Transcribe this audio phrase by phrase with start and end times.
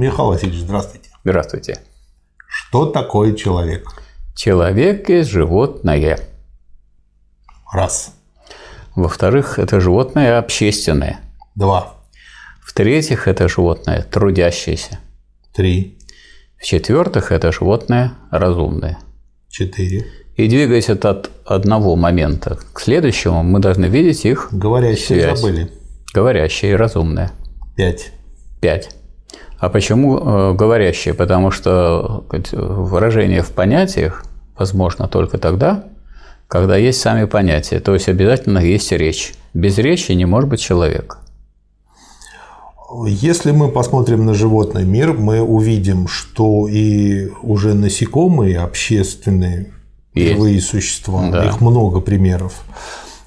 [0.00, 1.10] Михаил Васильевич, здравствуйте.
[1.24, 1.78] Здравствуйте.
[2.46, 3.86] Что такое человек?
[4.34, 6.18] Человек есть животное.
[7.70, 8.14] Раз.
[8.96, 11.20] Во-вторых, это животное общественное.
[11.54, 11.96] Два.
[12.62, 15.00] В-третьих, это животное трудящееся.
[15.54, 15.98] Три.
[16.56, 18.98] В-четвертых, это животное разумное.
[19.50, 20.06] Четыре.
[20.34, 25.38] И двигаясь от одного момента к следующему, мы должны видеть их Говорящие связь.
[25.38, 25.70] забыли.
[26.14, 27.32] Говорящее и разумное.
[27.76, 28.12] Пять.
[28.62, 28.96] Пять.
[29.60, 31.12] А почему э, говорящее?
[31.12, 34.24] Потому что сказать, выражение в понятиях
[34.58, 35.84] возможно только тогда,
[36.48, 37.78] когда есть сами понятия.
[37.80, 39.34] То есть обязательно есть речь.
[39.52, 41.18] Без речи не может быть человек.
[43.06, 49.72] Если мы посмотрим на животный мир, мы увидим, что и уже насекомые общественные
[50.14, 51.44] живые существа, Да.
[51.44, 52.64] их много примеров.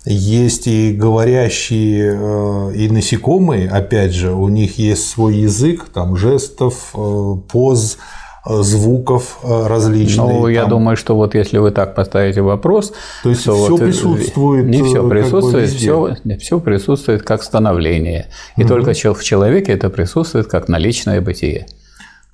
[0.06, 6.92] Есть и говорящие, э, и насекомые, опять же, у них есть свой язык, там жестов,
[6.94, 7.98] э, поз,
[8.46, 10.26] э, звуков различных.
[10.28, 10.72] Ну, я там.
[10.72, 12.92] думаю, что вот если вы так поставите вопрос,
[13.24, 17.42] То есть то всё вот, присутствует, не все как бы присутствует, все, все присутствует как
[17.42, 21.68] становление, и только чел- в человеке это присутствует как наличное бытие,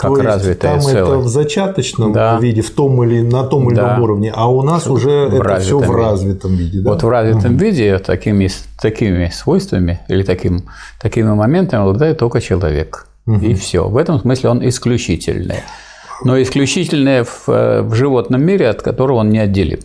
[0.01, 1.03] как То есть развитое там целое.
[1.03, 2.39] это в зачаточном Да.
[2.39, 4.01] виде, в том или на том или ином Да.
[4.01, 5.93] уровне, а у нас уже это все в виде.
[5.93, 6.79] развитом виде.
[6.79, 6.91] Да?
[6.91, 8.49] Вот в развитом виде такими,
[8.81, 10.63] такими свойствами или таким,
[11.01, 13.07] такими моментами обладает только человек.
[13.41, 13.89] И все.
[13.89, 15.59] В этом смысле он исключительный.
[16.23, 19.79] Но исключительное в, э, в животном мире, от которого он неотделим.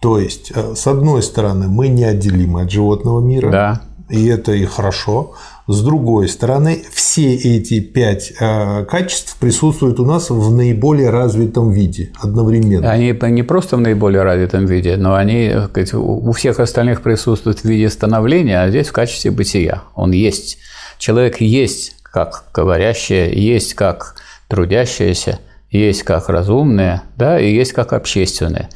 [0.00, 3.80] То есть, э, с одной стороны, мы неотделимы от животного мира, Да.
[4.08, 5.32] и это и хорошо.
[5.68, 12.10] С другой стороны, все эти пять э, качеств присутствуют у нас в наиболее развитом виде
[12.20, 12.90] одновременно.
[12.90, 17.60] Они не просто в наиболее развитом виде, но они так сказать, у всех остальных присутствуют
[17.60, 19.84] в виде становления, а здесь в качестве бытия.
[19.94, 20.58] Он есть.
[20.98, 24.16] Человек есть как говорящее, есть как
[24.48, 25.38] трудящееся,
[25.70, 28.68] есть как разумное, да, и есть как общественное.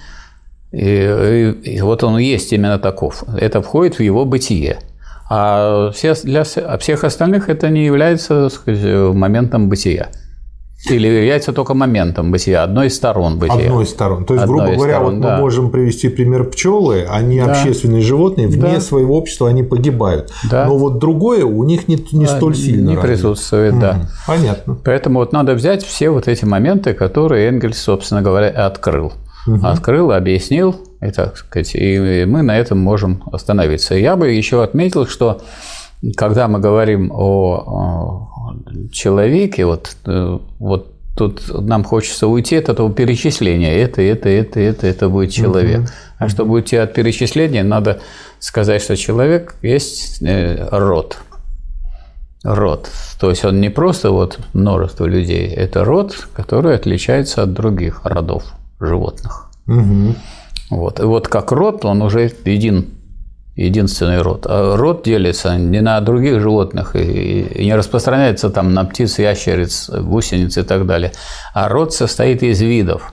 [0.73, 3.25] И, и- и вот он есть именно таков.
[3.38, 4.78] Это входит в его бытие.
[5.28, 10.09] А все, для а всех остальных это не является сказать, моментом бытия.
[10.88, 13.66] Или является только моментом бытия, одной из сторон бытия.
[13.69, 14.25] Одной из сторон.
[14.25, 15.34] То есть, Одной грубо говоря, сторон, вот да.
[15.34, 17.53] мы можем привести пример пчелы, они Да.
[17.53, 18.81] общественные животные, вне Да.
[18.81, 20.31] своего общества они погибают.
[20.48, 20.66] Да.
[20.66, 22.91] Но вот другое у них не, не столь сильно.
[22.91, 23.08] Не развито.
[23.08, 23.93] присутствует, да.
[23.94, 24.06] Мгм.
[24.26, 24.78] Понятно.
[24.84, 29.12] Поэтому вот надо взять все вот эти моменты, которые Энгельс, собственно говоря, открыл.
[29.62, 33.95] Открыл, объяснил, и, так сказать, и мы на этом можем остановиться.
[33.95, 35.43] Я бы еще отметил, что
[36.17, 42.93] когда мы говорим о, о человеке, вот, э, вот тут нам хочется уйти от этого
[42.93, 43.75] перечисления.
[43.75, 45.89] Это, это, это, это, это будет человек.
[46.19, 48.01] А чтобы уйти от перечисления, надо
[48.39, 51.19] сказать, что человек есть э, род
[52.47, 52.89] род.
[53.19, 58.45] То есть он не просто вот множество людей, это род, который отличается от других родов
[58.81, 59.51] животных.
[59.67, 60.15] Мгм.
[60.71, 61.00] Вот.
[61.00, 62.87] И вот как род, он уже един,
[63.54, 64.47] единственный род.
[64.49, 69.91] А род делится не на других животных и, и не распространяется там на птиц, ящериц,
[69.91, 71.12] гусениц и так далее.
[71.55, 73.12] А род состоит из видов.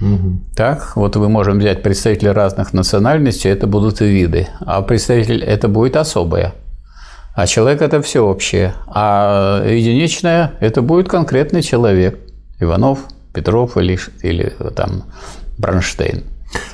[0.00, 0.46] Мгм.
[0.56, 5.96] Так, вот мы можем взять представителей разных национальностей, это будут виды, а представитель это будет
[5.96, 6.54] особое.
[7.34, 12.18] А человек это всеобщее, а единичное это будет конкретный человек.
[12.58, 13.00] Иванов,
[13.32, 15.04] Петров или, или там
[15.58, 16.24] Бронштейн.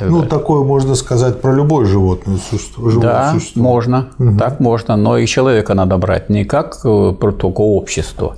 [0.01, 2.89] Ну, такое можно сказать про любое животное существо.
[2.91, 3.63] живое да, существо.
[3.63, 8.37] можно, так можно, но и человека надо брать не как э, про только общество,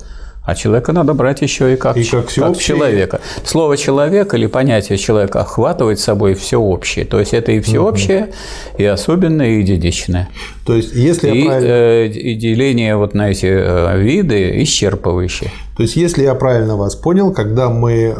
[0.49, 2.65] а человека надо брать еще и как, И как всеобщее.
[2.65, 3.21] человека.
[3.45, 7.05] Слово человек или понятие человека охватывает собой все общее.
[7.05, 8.31] То есть это и всеобщее,
[8.79, 10.31] и особенное, и единичное.
[10.65, 11.69] То есть, если И, я правильно...
[11.71, 15.51] э, и деление вот на эти э, виды исчерпывающее.
[15.77, 18.15] То есть, если я правильно вас понял, когда мы э,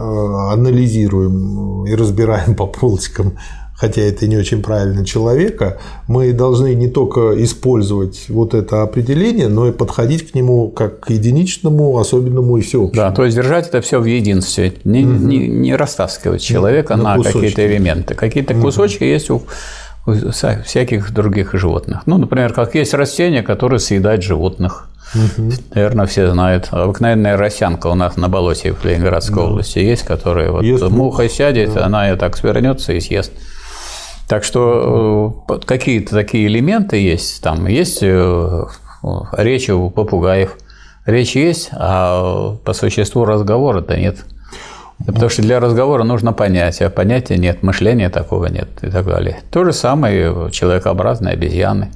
[0.53, 3.39] анализируем и разбираем по полочкам,
[3.79, 5.79] хотя это не очень правильно, человека,
[6.09, 11.11] мы должны не только использовать вот это определение, но и подходить к нему как к
[11.11, 12.97] единичному, особенному и всеобщему.
[12.97, 17.23] Да, то есть держать это все в единстве, не, не, не растаскивать человека На на,
[17.23, 18.15] какие-то элементы.
[18.15, 19.43] Какие-то кусочки есть у,
[20.07, 22.01] у вся- всяких других животных.
[22.07, 24.89] Ну, например, как есть растения, которые съедают животных.
[25.75, 26.69] Наверное, все знают.
[26.71, 31.77] Обыкновенная росянка у нас на болоте в Ленинградской области есть, которая вот Ест муха сядет,
[31.77, 33.33] она ее так свернется и съест.
[34.29, 37.43] Так что э, какие-то такие элементы есть.
[37.43, 38.65] Там есть э,
[39.33, 40.57] речь у попугаев.
[41.07, 44.19] Речь есть, а по существу разговора-то нет.
[45.07, 49.41] Потому что для разговора нужно понятие, а понятия нет, мышления такого нет и так далее.
[49.51, 51.91] То же самое человекообразные обезьяны.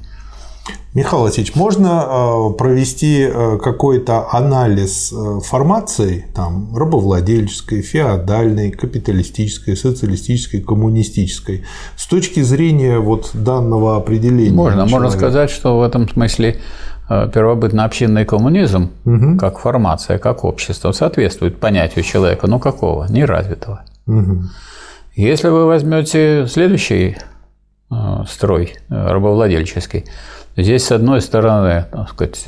[0.93, 10.61] Михаил Васильевич, можно э, провести э, какой-то анализ э, формации там, рабовладельческой, феодальной, капиталистической, социалистической,
[10.61, 11.63] коммунистической
[11.97, 14.55] с точки зрения вот данного определения?
[14.55, 14.91] Можно, человека?
[14.91, 16.59] можно сказать, что в этом смысле
[17.09, 19.37] первобытно-общинный коммунизм угу.
[19.37, 23.07] как формация, как общество соответствует понятию человека, ну какого?
[23.09, 23.83] Неразвитого.
[24.07, 24.43] Угу.
[25.15, 27.17] Если вы возьмете следующий
[28.25, 30.05] строй рабовладельческий,
[30.55, 32.45] Здесь, с одной стороны, так сказать,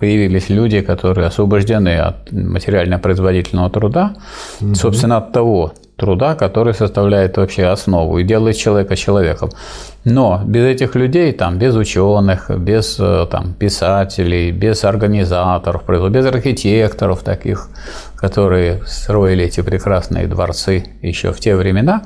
[0.00, 4.16] появились люди, которые освобождены от материально-производительного труда,
[4.60, 4.74] угу.
[4.74, 9.50] собственно, от того труда, который составляет вообще основу и делает человека человеком.
[10.04, 17.22] Но без этих людей, там, без ученых, без э, там, писателей, без организаторов, без архитекторов
[17.22, 17.68] таких,
[18.16, 22.02] которые строили эти прекрасные дворцы еще в те времена,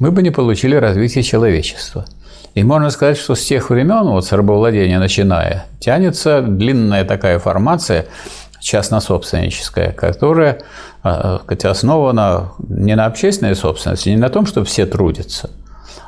[0.00, 2.04] мы бы не получили развития человечества–
[2.54, 8.06] и можно сказать, что с тех времен, вот с рабовладения начиная, тянется длинная такая формация
[8.60, 10.60] частно-собственническая, которая
[11.02, 15.50] а, основана не на общественной собственности, не на том, что все трудятся,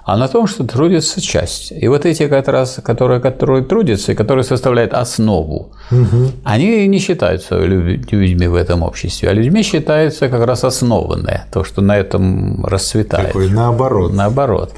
[0.04, 1.72] а на том, что трудится часть.
[1.72, 6.32] И вот эти как раз, которые, которые трудятся и которые составляют основу, угу.
[6.44, 11.80] они не считаются людьми в этом обществе, а людьми считаются как раз основанные, то, что
[11.82, 13.28] на этом расцветает.
[13.28, 14.12] Такой наоборот.
[14.12, 14.72] Наоборот.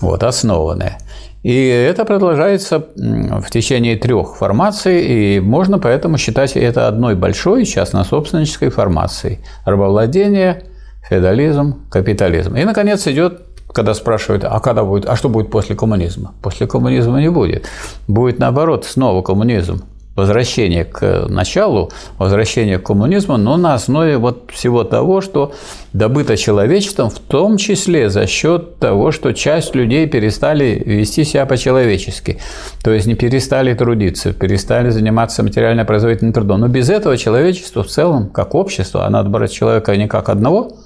[0.00, 0.98] Вот, основанные.
[1.42, 8.68] И это продолжается в течение трех формаций, и можно поэтому считать это одной большой частно-собственнической
[8.68, 9.38] формацией.
[9.64, 10.64] Рабовладение,
[11.08, 12.56] феодализм, капитализм.
[12.56, 16.34] И, наконец, идет когда спрашивают, а когда будет, а что будет после коммунизма?
[16.42, 17.66] После коммунизма не будет.
[18.08, 19.84] Будет наоборот снова коммунизм.
[20.16, 25.54] Возвращение к началу, возвращение к коммунизму, но на основе вот всего того, что
[25.92, 32.38] добыто человечеством, в том числе за счет того, что часть людей перестали вести себя по-человечески.
[32.82, 36.60] То есть не перестали трудиться, перестали заниматься материально-производительным трудом.
[36.60, 40.72] Но без этого человечество в целом, как общество, а надо брать человека не как одного–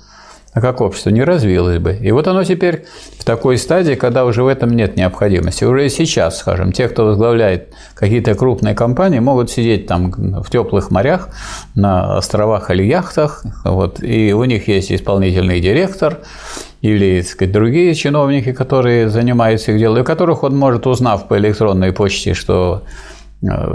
[0.55, 1.99] а как общество не развилось бы.
[2.01, 2.85] И вот оно теперь
[3.19, 5.65] в такой стадии, когда уже в этом нет необходимости.
[5.65, 11.31] Уже сейчас, скажем, те, кто возглавляет какие-то крупные компании, могут сидеть там в теплых морях,
[11.75, 16.21] на островах или яхтах, вот, и у них есть исполнительный директор,
[16.83, 21.37] или так сказать, другие чиновники, которые занимаются их делом, и которых он может, узнав по
[21.37, 22.85] электронной почте, что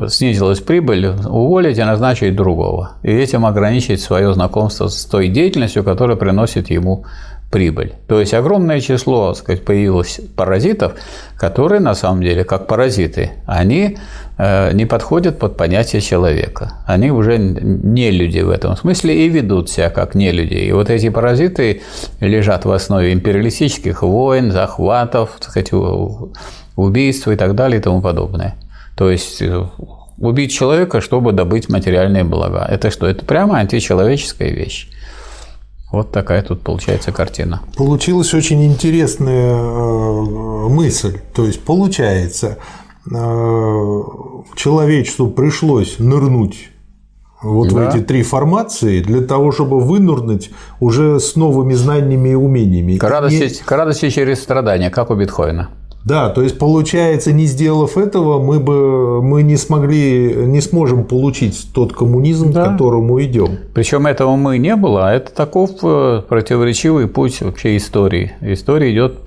[0.08, 2.94] снизилась прибыль, уволить и назначить другого.
[3.04, 7.06] И этим ограничить свое знакомство с той деятельностью, которая приносит ему
[7.52, 7.94] прибыль.
[8.08, 10.94] То есть огромное число так сказать, появилось паразитов,
[11.36, 13.98] которые на самом деле, как паразиты, они
[14.38, 16.74] э, не подходят под понятие человека.
[16.86, 20.56] Они уже не люди в этом смысле и ведут себя как не люди.
[20.56, 21.82] И вот эти паразиты
[22.20, 25.72] лежат в основе империалистических войн, захватов, так сказать,
[26.76, 28.56] убийств и так далее и тому подобное.
[29.00, 29.66] То есть э,
[30.18, 32.68] убить человека, чтобы добыть материальные блага.
[32.70, 33.08] Это что?
[33.08, 34.90] Это прямо античеловеческая вещь.
[35.90, 37.62] Вот такая тут получается картина.
[37.78, 41.18] Получилась очень интересная э, мысль.
[41.34, 42.58] То есть получается,
[43.10, 43.14] э,
[44.58, 46.68] человечеству пришлось нырнуть
[47.42, 47.76] вот да.
[47.76, 50.52] в эти три формации для того, чтобы вынурнуть
[50.82, 52.98] уже с новыми знаниями и умениями.
[52.98, 53.64] К радости, и...
[53.64, 55.70] к радости через страдания, как у Бетховена.
[56.06, 61.68] Да, то есть получается, не сделав этого, мы бы мы не смогли, не сможем получить
[61.74, 62.66] тот коммунизм, да.
[62.66, 63.60] к которому идем.
[63.74, 68.32] Причем этого мы не было, а это таков э, противоречивый путь вообще истории.
[68.42, 69.20] История идет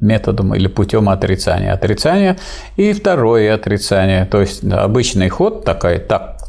[0.00, 1.72] методом или путем отрицания.
[1.72, 2.38] Отрицание
[2.76, 4.26] и второе отрицание.
[4.26, 6.41] То есть обычный ход такой, так,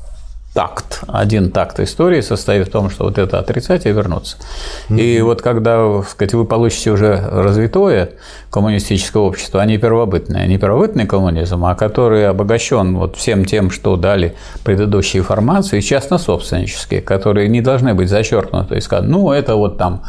[0.54, 4.38] такт, один такт истории состоит в том, что вот это отрицать и вернуться.
[4.90, 5.02] Mm-hmm.
[5.02, 8.12] И вот когда сказать, вы получите уже развитое
[8.52, 13.96] коммунистическое общество, а не первобытное, не первобытный коммунизм, а который обогащен вот всем тем, что
[13.96, 20.04] дали предыдущие формации, частно-собственнические, которые не должны быть зачеркнуты и сказать, ну, это вот там,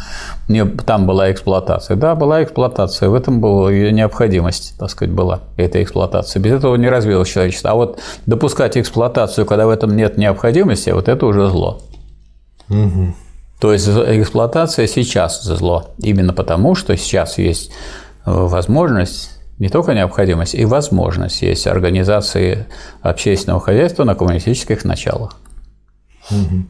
[0.49, 1.97] не, там была эксплуатация.
[1.97, 6.41] Да, была эксплуатация, в этом была ее необходимость, так сказать, была эта эксплуатация.
[6.41, 7.71] Без этого не развилось человечество.
[7.71, 11.81] А вот допускать эксплуатацию, когда в этом нет необходимости, необходимости, вот это уже зло.
[12.69, 13.15] Угу.
[13.61, 15.91] То есть эксплуатация сейчас зло.
[15.99, 17.71] Именно потому, что сейчас есть
[18.27, 22.67] э, возможность не только необходимость, и возможность есть организации
[23.03, 25.37] общественного хозяйства на коммунистических началах.
[26.31, 26.65] Угу.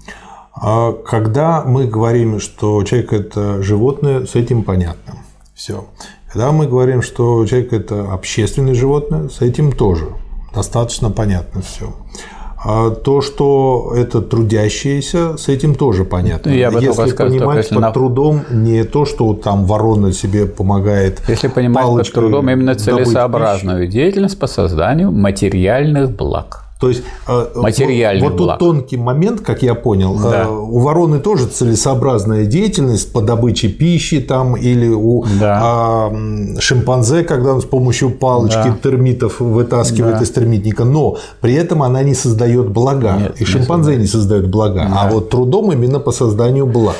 [0.56, 5.14] А когда мы говорим, что человек это животное, с этим понятно.
[5.54, 5.86] Все.
[6.30, 10.08] Когда мы говорим, что человек это общественное животное, с этим тоже
[10.54, 11.94] достаточно понятно все.
[12.64, 16.50] А то, что это трудящиеся, с этим тоже понятно.
[16.50, 17.92] Я бы если сказал, понимать если под на...
[17.92, 21.20] трудом не то, что там ворона себе помогает.
[21.28, 26.63] Если понимать под трудом именно целесообразную деятельность по созданию материальных благ.
[26.84, 30.50] То есть э, материальный вот, вот тут тонкий момент, как я понял, э, да.
[30.50, 35.60] у вороны тоже целесообразная деятельность по добыче пищи там или у да.
[35.62, 36.12] а,
[36.58, 38.76] шимпанзе, когда он с помощью палочки да.
[38.82, 40.24] термитов вытаскивает да.
[40.24, 44.82] из термитника, но при этом она не создает блага, Нет, и шимпанзе не создает блага,
[44.82, 45.00] а да.
[45.04, 46.96] а вот трудом именно по созданию благ.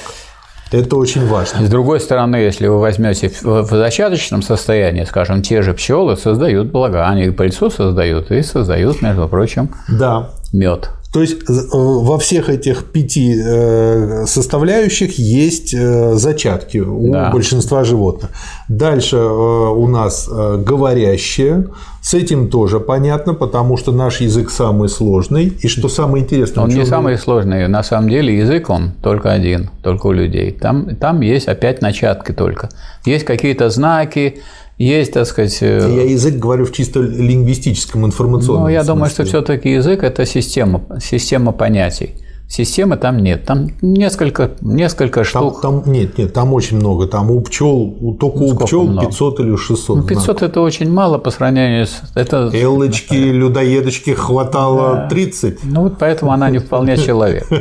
[0.74, 1.64] Это очень важно.
[1.64, 7.06] С другой стороны, если вы возьмете в зачаточном состоянии, скажем, те же пчелы создают блага,
[7.06, 10.30] они и пыльцу создают, и создают, между прочим, да.
[10.52, 10.90] мед.
[11.14, 17.30] То есть э, во всех этих пяти э, составляющих есть э, зачатки у да.
[17.30, 18.32] большинства животных.
[18.68, 21.68] Дальше у нас говорящие.
[22.02, 25.52] С этим тоже понятно, потому что наш язык самый сложный.
[25.62, 26.64] И что самое интересное...
[26.64, 27.68] Он не самый сложный.
[27.68, 30.50] На самом деле язык он только один, только у людей.
[30.50, 32.70] Там, там есть опять начатки только.
[33.06, 34.42] Есть какие-то знаки,
[34.78, 35.58] есть, так сказать...
[35.62, 38.94] Э, я язык говорю в чисто лингвистическом, информационном Ну, я смысле.
[38.94, 42.10] думаю, что все таки язык– это система, система понятий.
[42.46, 43.46] Системы там нет.
[43.46, 45.62] Там несколько, несколько штук.
[45.62, 47.06] Там, нет, нет, там очень много.
[47.06, 49.06] Там у пчел, только ну, у пчел много?
[49.08, 49.96] 500 или 600.
[49.96, 50.42] Ну, 500 знаков.
[50.42, 52.02] это очень мало по сравнению с.
[52.14, 52.50] Это...
[52.52, 55.08] Элочки, людоедочки хватало да.
[55.08, 55.64] 30.
[55.64, 57.46] Ну вот поэтому она не вполне человек.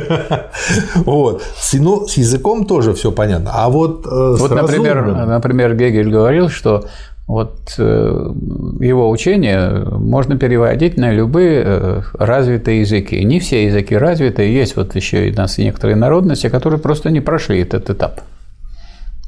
[0.96, 1.42] Вот.
[1.72, 3.50] Ну, с языком тоже все понятно.
[3.54, 6.84] А вот э, Вот, например, например, Гегель говорил, что
[7.26, 8.32] вот э,
[8.80, 13.24] его учение можно переводить на любые э, развитые языки.
[13.24, 17.60] Не все языки развитые, есть вот еще и нас некоторые народности, которые просто не прошли
[17.60, 18.20] этот этап.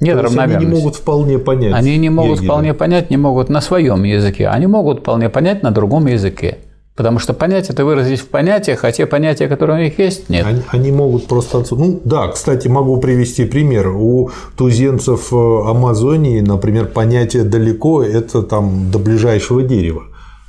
[0.01, 0.57] Нет равномерности.
[0.57, 1.75] Они не могут вполне понять.
[1.75, 2.51] Они не могут Гегеля.
[2.51, 6.59] вполне понять, не могут на своем языке, они могут вполне понять на другом языке.
[6.97, 10.47] Потому что понять это выразить в понятиях, а те понятия, которые у них есть, нет.
[10.47, 11.63] Они, они могут просто...
[11.73, 13.89] Ну да, кстати, могу привести пример.
[13.89, 20.05] У туземцев э, Амазонии, например, понятие «далеко»– это там до ближайшего дерева.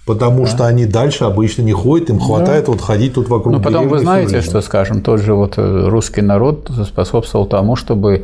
[0.05, 0.47] Потому да.
[0.47, 2.71] что они дальше обычно не ходят, им хватает да.
[2.71, 3.53] вот ходить тут вокруг.
[3.55, 8.23] Ну, потом вы знаете, что, скажем, тот же вот э, русский народ способствовал тому, чтобы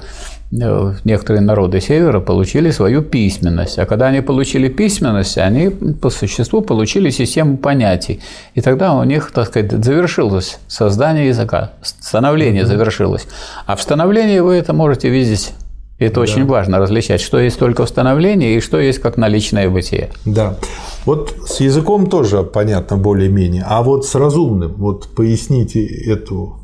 [1.03, 3.79] некоторые народы Севера получили свою письменность.
[3.79, 8.21] А когда они получили письменность, они по существу получили систему понятий.
[8.53, 13.27] И тогда у них, так сказать, завершилось создание языка, становление завершилось.
[13.65, 15.53] А в становлении вы это можете видеть
[15.99, 16.21] это да.
[16.21, 20.09] очень важно различать, что есть только в становлении и что есть как наличное бытие.
[20.25, 20.57] Да.
[21.05, 23.63] Вот с языком тоже понятно более-менее.
[23.67, 26.59] А вот с разумным, вот поясните эту.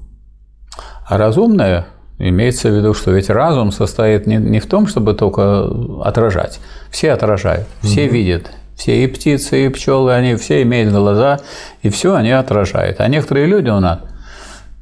[1.08, 1.88] А разумное
[2.20, 5.70] Имеется в виду, что ведь разум состоит не, не в том, чтобы только
[6.04, 6.60] отражать.
[6.92, 8.14] Все отражают, все угу.
[8.14, 11.40] видят, все и птицы, и пчелы, они все имеют глаза,
[11.82, 13.00] и все они отражают.
[13.00, 14.00] А некоторые люди у нас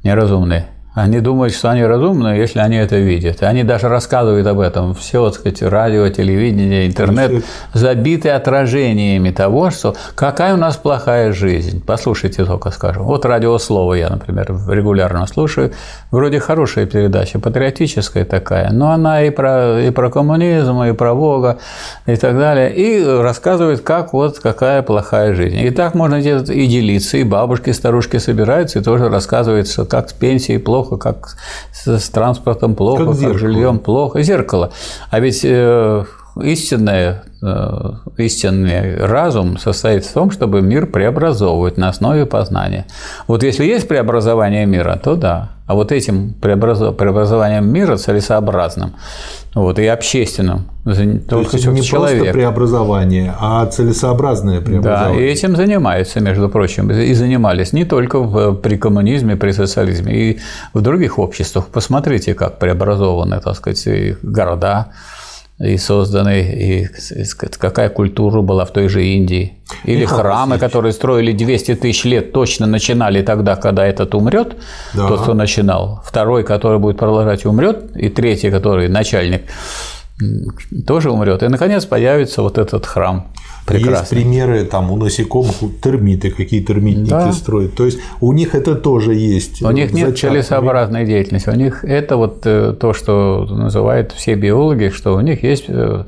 [0.02, 0.66] неразумные,
[1.02, 3.42] они думают, что они разумные, если они это видят.
[3.42, 4.94] И они даже рассказывают об этом.
[4.94, 11.82] Все, вот сказать, радио, телевидение, интернет забиты отражениями того, что какая у нас плохая жизнь.
[11.84, 13.04] Послушайте только, скажем.
[13.04, 15.72] Вот радиослово я, например, регулярно слушаю.
[16.10, 21.58] Вроде хорошая передача, патриотическая такая, но она и про, и про коммунизм, и про Бога,
[22.06, 22.74] и так далее.
[22.74, 25.58] И рассказывает, как вот какая плохая жизнь.
[25.58, 30.58] И так можно и делиться, и бабушки, старушки собираются, и тоже рассказывается, как с пенсией
[30.58, 31.36] плохо, плохо, как
[31.72, 34.22] с транспортом плохо, как, как жильем плохо.
[34.22, 34.70] Зеркало.
[35.10, 36.04] А ведь э,
[36.42, 42.86] истинное, э, истинный разум состоит в том, чтобы мир преобразовывать на основе познания.
[43.26, 45.50] Вот если есть преобразование мира, то да.
[45.68, 48.94] А вот этим преобразованием мира целесообразным
[49.54, 50.64] вот, и общественным.
[50.84, 52.18] То есть не человек.
[52.18, 55.14] просто преобразование, а целесообразное преобразование.
[55.14, 60.14] Да, и этим занимаются, между прочим, и занимались не только в, при коммунизме, при социализме,
[60.14, 60.38] и
[60.72, 61.66] в других обществах.
[61.66, 63.86] Посмотрите, как преобразованы, так сказать,
[64.22, 64.86] города,
[65.60, 66.86] и созданы, и
[67.58, 69.58] какая культура была в той же Индии.
[69.84, 70.60] Или Михаил храмы, Васильевич.
[70.60, 74.56] которые строили 200 тысяч лет, точно начинали тогда, когда этот умрет,
[74.94, 75.08] да.
[75.08, 76.00] тот, кто начинал.
[76.06, 79.42] Второй, который будет продолжать, умрет, и третий, который начальник,
[80.86, 81.42] тоже умрет.
[81.42, 83.26] И, наконец, появится вот этот храм.
[83.66, 83.98] Прекрасно.
[83.98, 87.32] Есть примеры там у насекомых термиты, какие термитники да.
[87.32, 87.74] строят.
[87.74, 89.62] То есть у них это тоже есть.
[89.62, 91.50] У них нет целесообразной деятельности.
[91.50, 96.04] У них это вот э, то, что называют все биологи, что у них есть э,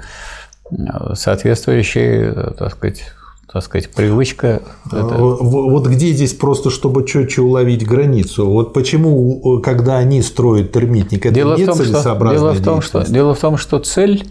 [1.15, 3.05] соответствующие, э, так сказать,
[3.53, 4.63] так сказать, привычка.
[4.87, 5.17] Это...
[5.17, 8.49] Вот где здесь просто, чтобы четче уловить границу?
[8.49, 13.05] Вот почему, когда они строят термитник, это дело не том, что, дело в том, что
[13.11, 14.25] Дело в том, что цель,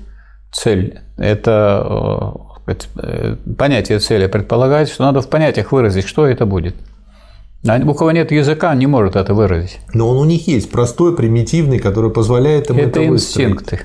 [0.51, 2.45] цель– это
[2.97, 6.75] Э, понятие цели предполагает, что надо в понятиях выразить, что это будет.
[7.63, 9.79] У кого нет языка, не может это выразить.
[9.93, 13.81] Но он у них есть простой, примитивный, который позволяет им это, это инстинкты.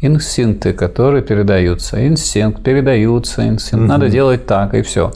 [0.00, 2.06] Инстинкты, которые передаются.
[2.06, 3.84] Инстинкт, передаются, инстинкт.
[3.84, 3.88] Угу.
[3.88, 5.12] Надо делать так, и все.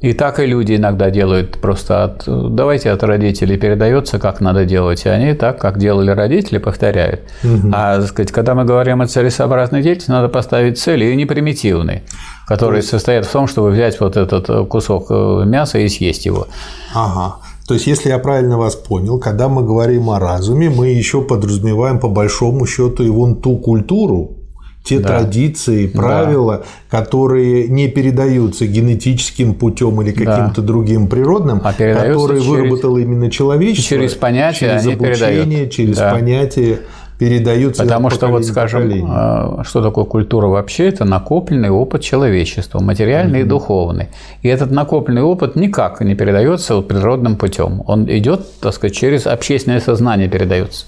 [0.00, 5.06] И так и люди иногда делают просто от, давайте от родителей передается, как надо делать,
[5.06, 7.20] и они так, как делали родители, повторяют.
[7.42, 7.70] Угу.
[7.72, 12.02] А сказать, когда мы говорим о целесообразной деятельности, надо поставить цели, и не примитивные,
[12.46, 12.90] которые есть...
[12.90, 16.48] состоят в том, чтобы взять вот этот кусок э, мяса и съесть его.
[16.94, 17.36] Ага.
[17.66, 21.98] То есть, если я правильно вас понял, когда мы говорим о разуме, мы еще подразумеваем
[21.98, 24.36] по большому счету и вон ту культуру,
[24.84, 25.08] те да.
[25.20, 26.58] традиции, правила,
[26.90, 26.98] да.
[26.98, 30.66] которые не передаются генетическим путем или каким-то да.
[30.66, 33.96] другим природным, а которые через, выработало именно человечество.
[33.96, 36.12] Через понятие через обучение, через да.
[36.12, 36.80] понятие
[37.18, 37.82] передаются.
[37.82, 40.88] Потому что вот, скажем, а, что такое культура вообще?
[40.88, 43.46] Это накопленный опыт человечества, материальный mm-hmm.
[43.46, 44.08] и духовный.
[44.42, 47.82] И этот накопленный опыт никак не передается природным путем.
[47.86, 50.86] Он идет, так сказать, через общественное сознание передается.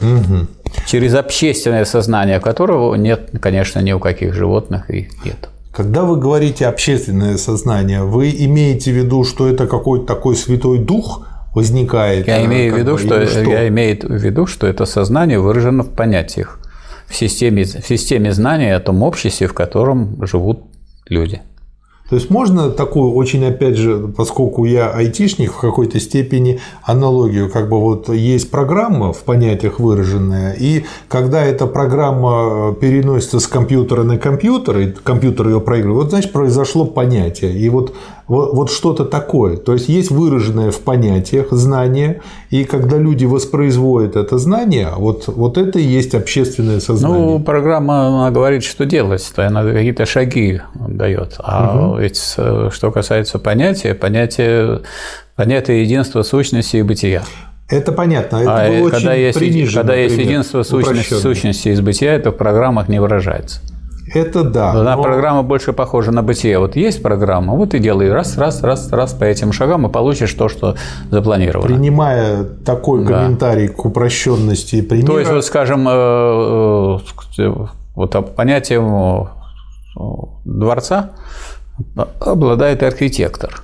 [0.00, 0.46] Угу.
[0.86, 5.48] Через общественное сознание которого нет, конечно, ни у каких животных и нет.
[5.72, 11.26] Когда вы говорите общественное сознание, вы имеете в виду, что это какой-то такой святой дух
[11.54, 12.26] возникает?
[12.26, 15.90] Я имею в виду, что, что я имею в виду, что это сознание выражено в
[15.90, 16.58] понятиях,
[17.06, 20.64] в системе, в системе знания о том обществе, в котором живут
[21.08, 21.40] люди.
[22.10, 27.70] То есть можно такую очень, опять же, поскольку я айтишник, в какой-то степени аналогию, как
[27.70, 34.18] бы вот есть программа в понятиях выраженная, и когда эта программа переносится с компьютера на
[34.18, 37.52] компьютер, и компьютер ее проигрывает, вот значит произошло понятие.
[37.52, 37.94] И вот
[38.26, 39.56] вот, вот что-то такое.
[39.56, 45.58] То есть есть выраженное в понятиях знание, и когда люди воспроизводят это знание, вот, вот
[45.58, 47.18] это и есть общественное сознание.
[47.18, 51.34] Ну, программа она говорит, что делать, то она какие-то шаги дает.
[51.38, 51.98] А угу.
[51.98, 54.82] ведь что касается понятия, понятие,
[55.36, 57.22] понятие единства сущности и бытия.
[57.68, 58.36] Это понятно.
[58.36, 62.36] Это а было когда, очень есть, когда есть единство сущности, сущности и бытия, это в
[62.36, 63.60] программах не выражается.
[64.12, 64.72] Это да.
[64.72, 65.02] Она но...
[65.02, 66.58] программа больше похожа на бытие.
[66.58, 70.32] Вот есть программа, вот и делай раз, раз, раз, раз по этим шагам и получишь
[70.34, 70.76] то, что
[71.10, 71.68] запланировано.
[71.68, 73.22] Принимая такой да.
[73.22, 75.06] комментарий к упрощенности примера.
[75.06, 76.98] То есть, вот, скажем, э,
[77.38, 79.28] э, вот понятием
[80.44, 81.10] дворца
[82.20, 83.62] обладает архитектор.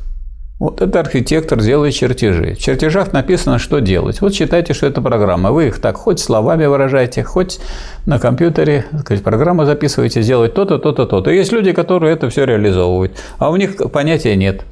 [0.60, 2.54] Вот это архитектор делает чертежи.
[2.54, 4.20] В чертежах написано, что делать.
[4.20, 5.52] Вот считайте, что это программа.
[5.52, 7.60] Вы их так хоть словами выражаете, хоть
[8.04, 11.30] на компьютере сказать, программу записываете, сделать то-то, то-то, то-то.
[11.30, 14.66] Есть люди, которые это все реализовывают, а у них понятия нет.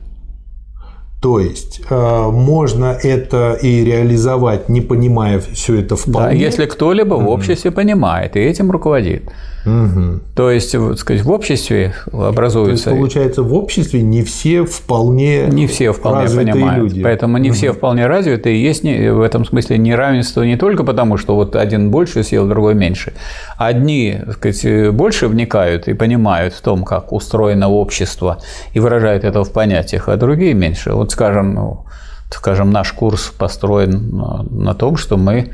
[1.23, 6.29] То есть э, можно это и реализовать, не понимая все это вполне.
[6.29, 7.25] Да, если кто-либо mm-hmm.
[7.25, 9.23] в обществе понимает и этим руководит.
[9.67, 10.21] Угу.
[10.35, 12.85] То есть, сказать, в обществе образуется.
[12.85, 16.79] То есть, получается, в обществе не все вполне не все вполне понимают.
[16.79, 17.03] Люди.
[17.03, 17.57] Поэтому не угу.
[17.57, 21.91] все вполне развиты, и есть в этом смысле неравенство не только потому, что вот один
[21.91, 23.13] больше съел, другой меньше.
[23.57, 28.39] Одни, сказать, больше вникают и понимают в том, как устроено общество,
[28.73, 30.93] и выражают это в понятиях, а другие меньше.
[30.93, 31.85] Вот, скажем, ну,
[32.31, 35.51] скажем, наш курс построен на том, что мы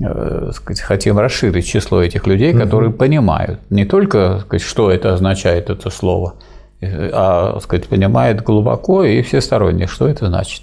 [0.00, 2.98] сказать, хотим расширить число этих людей, которые угу.
[2.98, 6.34] понимают не только, сказать, что это означает это слово,
[6.80, 10.62] э, а сказать, понимают глубоко и всесторонне, что это значит.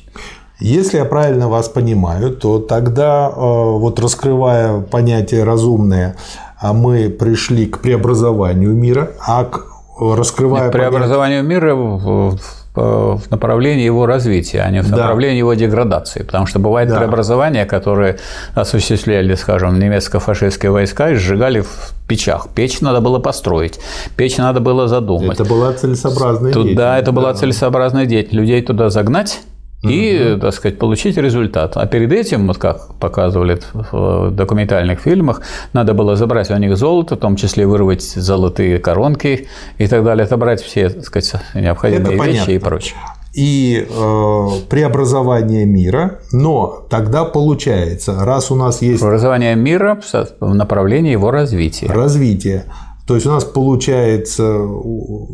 [0.60, 6.16] Если я правильно вас понимаю, то тогда, э, вот раскрывая понятие разумное,
[6.58, 9.66] а мы пришли к преобразованию мира, а к
[10.00, 11.62] раскрывая Нет, преобразованию понятие...
[11.62, 12.38] мира в
[12.76, 15.40] направлении его развития, а не в направлении да.
[15.40, 16.24] его деградации.
[16.24, 16.98] Потому что бывают да.
[16.98, 18.18] преобразования, которые
[18.54, 22.48] осуществляли, скажем, немецко-фашистские войска и сжигали в печах.
[22.54, 23.80] Печь надо было построить,
[24.16, 25.40] печь надо было задумать.
[25.40, 26.78] Это была целесообразная деятельность.
[26.78, 28.36] Да, это была целесообразная деятельность.
[28.36, 29.40] Людей туда загнать,
[29.90, 31.78] и, так сказать, получить результат.
[31.78, 35.42] А перед этим, вот как показывали в документальных фильмах,
[35.74, 40.26] надо было забрать у них золото, в том числе вырвать золотые коронки и так далее,
[40.26, 42.52] отобрать все, так сказать, необходимые Это вещи понятно.
[42.52, 42.96] и прочее
[43.36, 50.00] и э, преобразование мира, но тогда получается, раз у нас есть преобразование мира
[50.40, 51.88] в направлении его развития.
[51.88, 52.64] Развитие.
[53.06, 54.68] То есть у нас получается,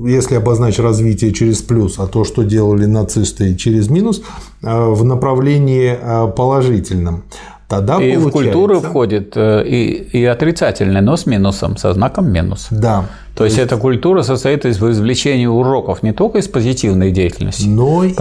[0.06, 4.22] если обозначить развитие через плюс, а то, что делали нацисты через минус,
[4.62, 7.24] э, в направлении э, положительном.
[7.72, 8.28] Тогда и получается...
[8.28, 12.68] в культуру входит э, и, и отрицательный, но с минусом, со знаком минус.
[12.70, 13.06] Да.
[13.30, 17.66] То, то есть, есть эта культура состоит из извлечения уроков не только из позитивной деятельности,
[17.66, 18.14] но и,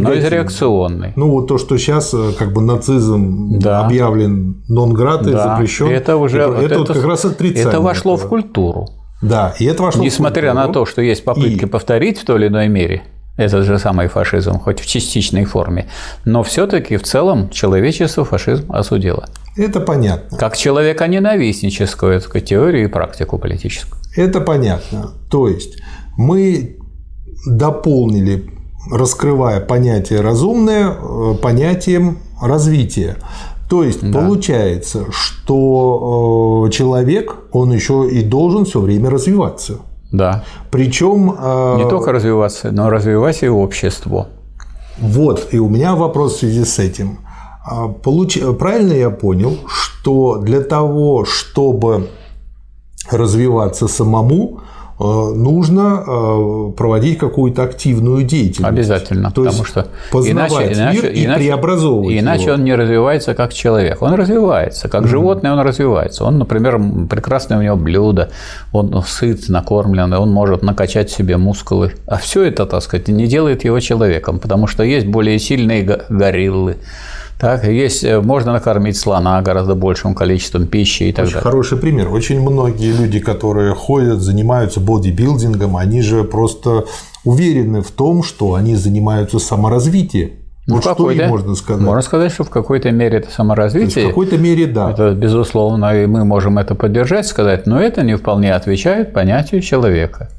[0.00, 1.12] но и из реакционной.
[1.14, 3.86] Ну вот то, что сейчас как бы нацизм да.
[3.86, 5.54] объявлен нон-град и да.
[5.54, 5.86] запрещен.
[5.86, 7.68] Это уже это, это, это вот как раз отрицание.
[7.68, 8.26] Это вошло этого.
[8.26, 8.88] в культуру.
[9.22, 11.66] Да, и это вошло Несмотря в на то, что есть попытки и...
[11.66, 13.02] повторить в той или иной мере,
[13.36, 15.86] этот же самый фашизм, хоть в частичной форме,
[16.24, 19.26] но все-таки в целом человечество фашизм осудило.
[19.56, 20.36] Это понятно.
[20.38, 24.00] Как человеконенавистническую так, теорию и практику политическую.
[24.16, 25.12] Это понятно.
[25.30, 25.78] То есть
[26.16, 26.76] мы
[27.46, 28.50] дополнили,
[28.90, 33.16] раскрывая понятие разумное, э, понятием развития.
[33.68, 34.18] То есть да.
[34.18, 39.80] получается, что э, человек, он еще и должен все время развиваться.
[40.12, 40.44] Да.
[40.70, 41.34] Причем...
[41.38, 44.28] Э, Не только развиваться, но развивать и общество.
[44.98, 47.18] Вот, и у меня вопрос в связи с этим.
[47.64, 48.38] А, получ...
[48.58, 52.08] Правильно я понял, что для того, чтобы
[53.10, 54.60] развиваться самому,
[54.98, 58.72] нужно э, проводить какую-то активную деятельность.
[58.72, 62.54] Обязательно, То потому что познавать иначе, мир иначе, и иначе, преобразовывать Иначе его.
[62.54, 64.00] он не развивается как человек.
[64.00, 65.08] Он развивается, как mm-hmm.
[65.08, 66.24] животное он развивается.
[66.24, 66.80] Он, например,
[67.10, 68.30] прекрасное у него блюдо,
[68.72, 71.92] он сыт, накормлен, он может накачать себе мускулы.
[72.06, 76.78] А все это, так сказать, не делает его человеком, потому что есть более сильные гориллы,
[77.38, 81.50] так, есть, э, можно накормить слона гораздо большим количеством пищи и так Очень далее.
[81.50, 82.08] хороший пример.
[82.10, 86.86] Очень многие люди, которые ходят, занимаются бодибилдингом, они же просто
[87.24, 90.30] уверены в том, что они занимаются саморазвитием.
[90.66, 91.82] Ну, вот что им можно сказать?
[91.82, 94.06] Можно сказать, что в какой-то мере это саморазвитие.
[94.06, 94.90] в какой-то мере, да.
[94.90, 100.30] Это безусловно, и мы можем это поддержать, сказать, но это не вполне отвечает понятию человека.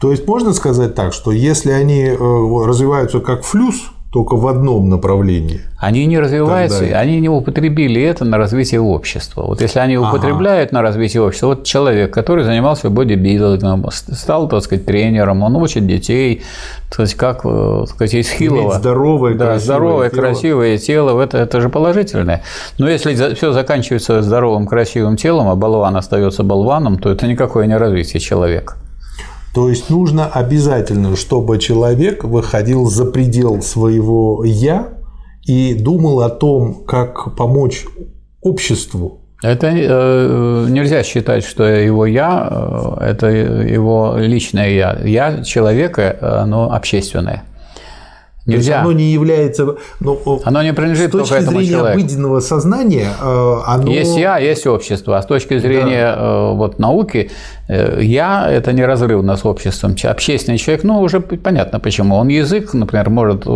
[0.00, 3.76] То есть можно сказать так, что если они э, развиваются как флюс,
[4.12, 5.62] только в одном направлении.
[5.78, 9.42] Они не развиваются, они не употребили это на развитие общества.
[9.42, 10.78] Вот если они употребляют ага.
[10.78, 16.42] на развитие общества, вот человек, который занимался бодибилдингом, стал, так сказать, тренером, он учит детей,
[16.90, 18.74] так сказать, как, э, так сказать, из Хилова.
[18.74, 20.20] здоровое, да, красивое здоровое, тело.
[20.20, 22.42] красивое тело, это, это же положительное.
[22.76, 27.78] Но если все заканчивается здоровым, красивым телом, а болван остается болваном, то это никакое не
[27.78, 28.74] развитие человека.
[29.54, 34.94] То есть нужно обязательно, чтобы человек выходил за предел своего «я»
[35.44, 37.84] и думал о том, как помочь
[38.40, 39.18] обществу.
[39.42, 44.98] Это э, нельзя считать, что его я э,– это его личное я.
[45.04, 47.42] Я человека, оно общественное.
[48.44, 48.80] Нельзя.
[48.80, 49.76] оно не является.
[50.00, 52.00] Ну, оно не принадлежит с точки зрения человеку.
[52.00, 53.92] обыденного сознания, э, оно.
[53.92, 55.16] Есть я, есть общество.
[55.16, 56.50] А с точки зрения да.
[56.50, 57.30] Э, вот, науки,
[57.68, 59.94] э, я это не разрывно с обществом.
[60.02, 62.16] Общественный человек, ну, уже понятно почему.
[62.16, 63.46] Он язык, например, может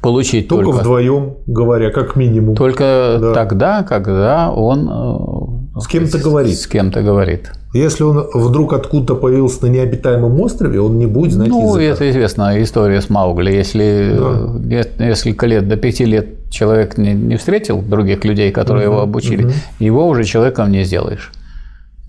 [0.00, 0.66] получить только.
[0.66, 2.54] Только вдвоем говоря, как минимум.
[2.54, 3.34] Только да.
[3.34, 6.58] тогда, когда он с кем-то говорит.
[6.58, 7.50] С кем-то говорит.
[7.72, 11.84] Если он вдруг откуда-то появился на необитаемом острове, он не будет знать Ну, языка.
[11.84, 13.50] это известная история с Маугли.
[13.50, 15.04] Если да.
[15.04, 19.44] несколько лет, до пяти лет человек не, не встретил других людей, которые угу, его обучили,
[19.44, 19.52] угу.
[19.78, 21.32] его уже человеком не сделаешь.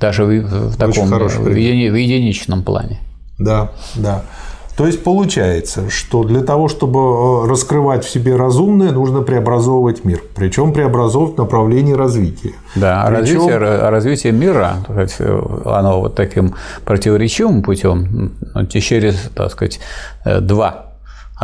[0.02, 3.00] Даже в, в таком в, еди, в единичном плане.
[3.40, 4.24] Да, да.
[4.76, 10.22] То есть получается, что для того, чтобы э, раскрывать в себе разумное, нужно преобразовывать мир.
[10.36, 12.54] Причем преобразовывать в направлении развития.
[12.76, 13.48] Да, Причем...
[13.48, 14.78] развитие, развитие мира,
[15.66, 16.56] оно вот таким
[16.86, 19.80] противоречивым путем, ну, через, так сказать,
[20.26, 20.93] э, два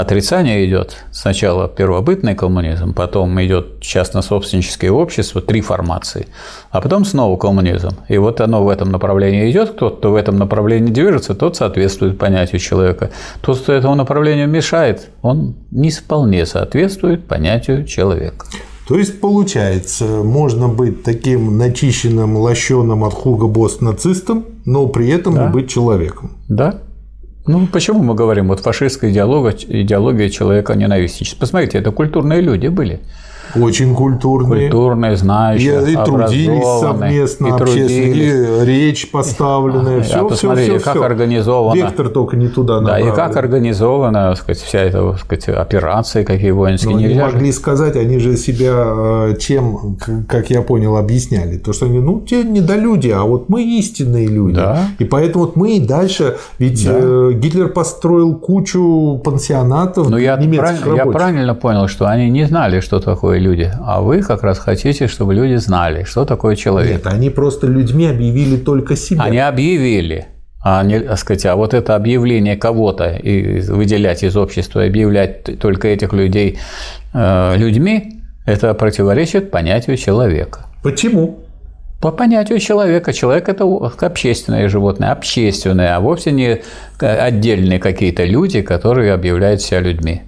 [0.01, 0.97] отрицание идет.
[1.12, 6.27] Сначала первобытный коммунизм, потом идет частно-собственническое общество, три формации,
[6.71, 7.89] а потом снова коммунизм.
[8.07, 12.17] И вот оно в этом направлении идет, кто, кто в этом направлении движется, тот соответствует
[12.17, 13.12] понятию человека.
[13.41, 18.45] Тот, кто этому направлению мешает, он не вполне соответствует понятию человека.
[18.88, 25.35] То есть, получается, можно быть таким начищенным, лощеным от Хуга Босс нацистом, но при этом
[25.35, 25.45] да.
[25.45, 26.31] не быть человеком.
[26.47, 26.81] Да.
[27.47, 31.39] Ну, почему мы говорим, вот фашистская идеология, идеология человека ненавистничества?
[31.39, 32.99] Посмотрите, это культурные люди были.
[33.55, 34.69] Очень культурные.
[34.69, 38.62] Культурные, знающие, И, и трудились совместно, и, трудились.
[38.62, 41.05] и речь поставленная, все, а посмотрите, все, как все.
[41.05, 41.75] организовано.
[41.75, 43.07] Вектор только не туда направлен.
[43.07, 46.91] Да, и как организована сказать, вся эта сказать, операция, какие воинские.
[46.91, 47.57] Но они могли же...
[47.57, 51.57] сказать, они же себя чем, э, как я понял, объясняли.
[51.57, 54.55] То, что они, ну, те недолюди, а вот мы истинные люди.
[54.55, 54.88] Да.
[54.99, 56.93] И поэтому вот мы и дальше, ведь да.
[56.95, 60.95] Э, Гитлер построил кучу пансионатов Но я, прав...
[60.95, 65.08] я правильно понял, что они не знали, что такое люди, а вы как раз хотите,
[65.08, 66.91] чтобы люди знали, что такое человек.
[66.91, 69.23] Нет, они просто людьми объявили только себя.
[69.23, 70.28] Они объявили.
[70.62, 76.12] А, не, сказать, а вот это объявление кого-то и выделять из общества, объявлять только этих
[76.12, 76.60] людей
[77.13, 80.65] э, людьми, это противоречит понятию человека.
[80.84, 81.39] Почему?
[82.02, 83.13] По понятию человека.
[83.13, 86.62] Человек– это общественное животное, общественное, а вовсе не
[86.99, 90.21] отдельные какие-то люди, которые объявляют себя людьми.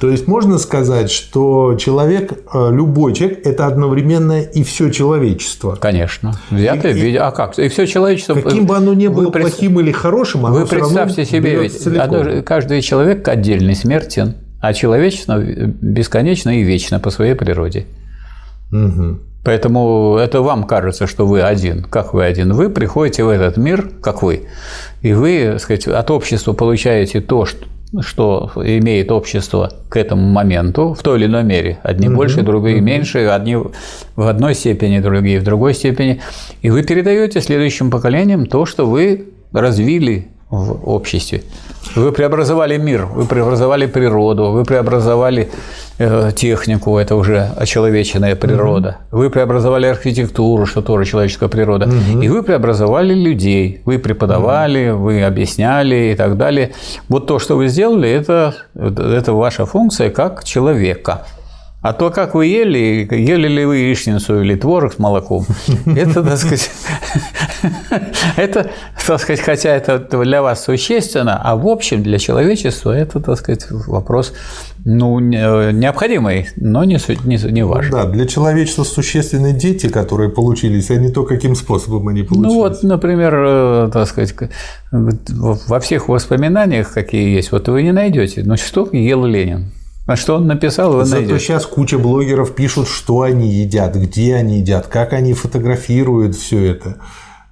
[0.00, 5.76] То есть можно сказать, что человек, э, любой человек, это одновременно и все человечество.
[5.76, 6.34] Конечно.
[6.50, 7.18] Взятое в виде.
[7.18, 7.58] А как?
[7.58, 8.34] И все человечество.
[8.34, 9.44] Каким бы оно ни было пред...
[9.44, 15.38] плохим или хорошим, оно Вы представьте себе, ведь одно, каждый человек отдельный смертен, а человечество
[15.40, 17.86] бесконечно и вечно по своей природе.
[18.72, 19.20] Угу.
[19.44, 21.84] Поэтому это вам кажется, что вы один.
[21.84, 22.52] Как вы один?
[22.52, 24.48] Вы приходите в этот мир, как вы,
[25.02, 27.64] и вы, так сказать, от общества получаете то, что
[28.00, 31.78] что имеет общество к этому моменту в той или иной мере.
[31.82, 32.84] Одни угу, больше, другие угу.
[32.84, 33.72] меньше, одни в
[34.26, 36.20] одной степени, другие в другой степени.
[36.62, 41.42] И вы передаете следующим поколениям то, что вы развили в обществе.
[41.94, 45.48] Вы преобразовали мир, вы преобразовали природу, вы преобразовали
[45.98, 48.98] э, технику, это уже очеловеченная природа.
[49.10, 49.18] Угу.
[49.20, 51.86] Вы преобразовали архитектуру, что тоже человеческая природа.
[51.86, 52.22] Угу.
[52.22, 53.80] И вы преобразовали людей.
[53.84, 55.04] Вы преподавали, угу.
[55.04, 56.72] вы объясняли и так далее.
[57.08, 61.26] Вот то, что вы сделали, это, это ваша функция как человека.
[61.86, 65.46] А то, как вы ели, ели ли вы яичницу или творог с молоком,
[65.86, 66.68] это, так сказать,
[68.36, 68.70] это,
[69.06, 73.68] так сказать, хотя это для вас существенно, а в общем для человечества это, так сказать,
[73.70, 74.32] вопрос
[74.84, 77.64] ну, необходимый, но не, не, не.
[77.64, 82.52] Ну, да, для человечества существенны дети, которые получились, а не то, каким способом они получились.
[82.52, 84.34] Ну вот, например, э, так сказать,
[84.90, 89.66] во всех воспоминаниях, какие есть, вот вы не найдете, ну что ел Ленин?
[90.06, 91.40] А что он написал, вы Зато найдете.
[91.40, 96.98] сейчас куча блогеров пишут, что они едят, где они едят, как они фотографируют все это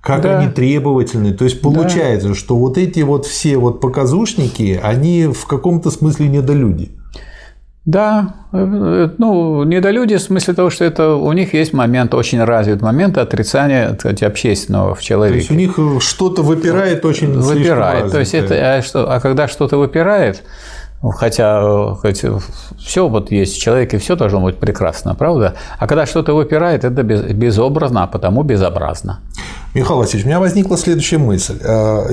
[0.05, 0.39] как да.
[0.39, 1.33] они требовательны.
[1.33, 2.35] То есть получается, да.
[2.35, 6.91] что вот эти вот все вот показушники, они в каком-то смысле недолюди.
[7.87, 13.19] Да, ну, недолюди в смысле того, что это у них есть момент, очень развит момент
[13.19, 15.35] отрицания сказать, общественного в человеке.
[15.35, 18.11] То есть у них что-то выпирает очень Выпирает.
[18.11, 20.43] То есть это, а, что, а когда что-то выпирает,
[21.13, 22.25] Хотя, хоть
[22.79, 25.55] все вот есть в человеке, все должно быть прекрасно, правда?
[25.79, 29.21] А когда что-то выпирает, это безобразно, а потому безобразно.
[29.75, 31.59] Михаил Васильевич, у меня возникла следующая мысль.
[31.61, 32.09] Э,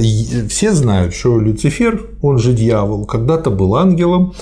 [0.50, 4.34] все знают, что Люцифер, он же дьявол, когда-то был ангелом,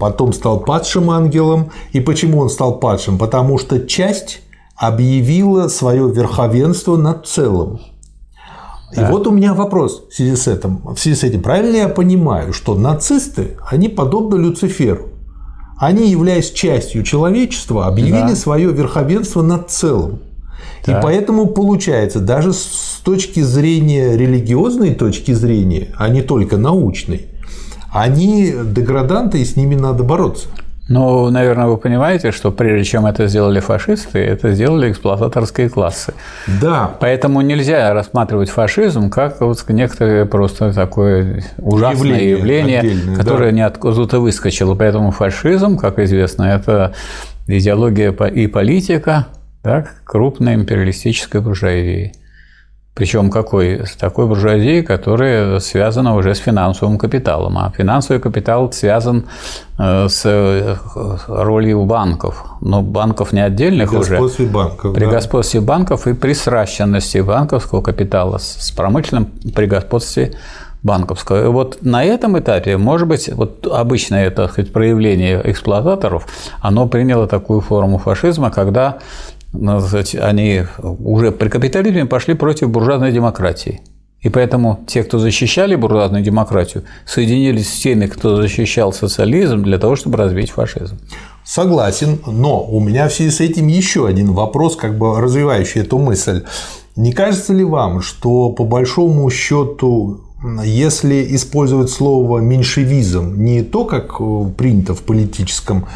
[0.00, 1.70] потом стал падшим ангелом.
[1.92, 3.16] И почему он стал падшим?
[3.16, 4.40] Потому что часть
[4.76, 7.80] объявила свое верховенство над целым.
[8.94, 9.10] И да.
[9.10, 10.80] вот у меня вопрос в связи с этим.
[10.84, 15.08] В связи с этим, правильно я понимаю, что нацисты, они подобны Люциферу.
[15.76, 18.36] Они, являясь частью человечества, объявили да.
[18.36, 20.20] свое верховенство над целым.
[20.86, 20.98] Да.
[20.98, 27.26] И поэтому получается, даже с точки зрения религиозной точки зрения, а не только научной,
[27.92, 30.48] они деграданты, и с ними надо бороться.
[30.88, 36.12] Ну, наверное, вы понимаете, что прежде чем это сделали фашисты, это сделали эксплуататорские классы.
[36.60, 36.94] Да.
[37.00, 43.56] Поэтому нельзя рассматривать фашизм как вот некоторое просто такое ужасное явление, явление которое да.
[43.56, 44.74] не откуда-то выскочило.
[44.74, 46.92] Поэтому фашизм, как известно, это
[47.46, 49.26] идеология и политика
[49.62, 52.12] так, крупной империалистической буржуазии.
[52.94, 53.86] Причем какой?
[53.86, 57.58] С такой буржуазией, которая связана уже с финансовым капиталом.
[57.58, 59.24] А финансовый капитал связан
[59.78, 60.76] э, с э,
[61.26, 62.44] ролью банков.
[62.60, 64.10] Но банков не отдельных при уже.
[64.10, 64.94] Господстве банков.
[64.94, 65.10] При да.
[65.10, 70.34] господстве банков и при сращенности банковского капитала с промышленным при господстве
[70.84, 71.44] банковского.
[71.44, 76.28] И вот на этом этапе, может быть, вот обычное это сказать, проявление эксплуататоров,
[76.60, 78.98] оно приняло такую форму фашизма, когда
[79.80, 83.80] сказать, они уже при капитализме пошли против буржуазной демократии.
[84.20, 89.96] И поэтому те, кто защищали буржуазную демократию, соединились с теми, кто защищал социализм для того,
[89.96, 90.98] чтобы развить фашизм.
[91.44, 95.98] Согласен, но у меня в связи с этим еще один вопрос, как бы развивающий эту
[95.98, 96.42] мысль.
[96.96, 100.20] Не кажется ли вам, что по большому счету
[100.62, 104.18] если использовать слово меньшевизм не то, как
[104.56, 105.86] принято в политическом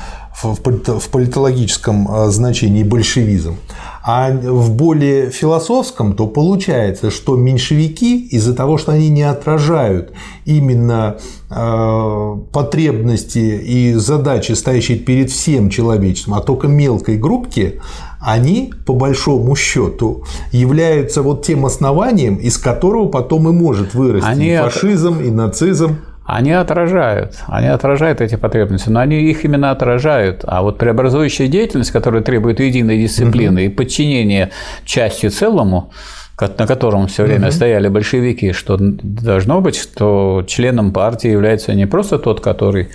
[0.43, 3.57] в политологическом а, значении большевизм,
[4.05, 10.13] а в более философском, то получается, что меньшевики из-за того, что они не отражают
[10.45, 11.17] именно
[11.51, 17.81] а, потребности и задачи, стоящие перед всем человечеством, а только мелкой группки,
[18.21, 24.55] они, по большому счету, являются вот тем основанием, из которого потом и может вырасти они
[24.55, 30.45] и фашизм, и нацизм они отражают, они отражают эти потребности, но они их именно отражают.
[30.47, 33.67] А вот преобразующая деятельность, которая требует единой дисциплины угу.
[33.67, 34.51] и подчинения
[34.85, 35.91] части целому,
[36.39, 37.53] на котором все время угу.
[37.53, 42.91] стояли большевики, что должно быть, что членом партии является не просто тот, который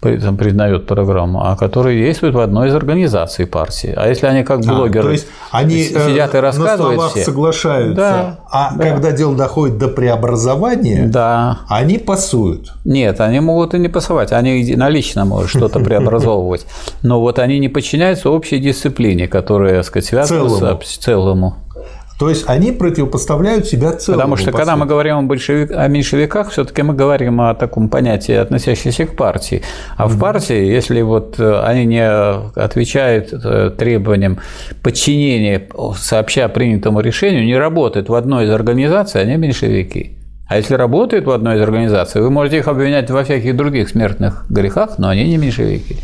[0.00, 3.92] там, признает программу, а которые действуют в одной из организаций партии.
[3.96, 7.24] А если они как блогеры а, то есть они сидят и рассказывают на словах все,
[7.24, 8.84] соглашаются, да, а да.
[8.84, 11.60] когда дело доходит до преобразования, да.
[11.68, 12.74] они пасуют.
[12.84, 16.66] Нет, они могут и не пасовать, они налично могут что-то преобразовывать,
[17.02, 21.56] но вот они не подчиняются общей дисциплине, которая, так сказать, связана с целому.
[22.18, 24.20] То есть они противопоставляют себя целому.
[24.20, 28.34] Потому что когда мы говорим о, большевик, о меньшевиках, все-таки мы говорим о таком понятии,
[28.34, 29.62] относящемся к партии.
[29.96, 30.08] А mm-hmm.
[30.08, 34.38] в партии, если вот э, они не отвечают э, требованиям
[34.82, 40.18] подчинения сообща принятому решению, не работают в одной из организаций, они меньшевики.
[40.48, 44.46] А если работают в одной из организаций, вы можете их обвинять во всяких других смертных
[44.48, 45.98] грехах, но они не меньшевики.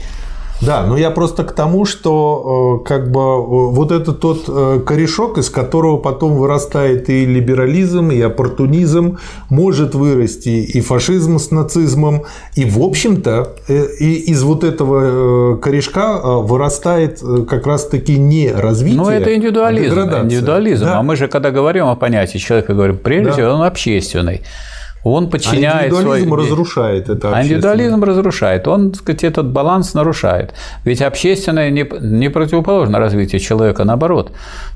[0.61, 4.81] Да, но я просто к тому, что э, как бы э, вот это тот э,
[4.87, 9.19] корешок, из которого потом вырастает и либерализм, и оппортунизм,
[9.51, 17.21] может вырасти и фашизм с нацизмом, и в общем-то и из вот этого корешка вырастает
[17.49, 20.85] как раз-таки не развитие, Ну это индивидуализм, а индивидуализм.
[20.85, 20.99] Да.
[20.99, 23.55] А мы же когда говорим о понятии человека, говорим, прежде всего да.
[23.55, 24.43] он общественный.
[25.05, 26.39] Он подчиняет а индивидуализм свой...
[26.39, 27.37] разрушает это.
[27.37, 28.67] А индивидуализм разрушает.
[28.67, 30.55] Он, так сказать, этот баланс нарушает.
[30.85, 34.33] Ведь общественное не, не противоположно развитию человека, наоборот.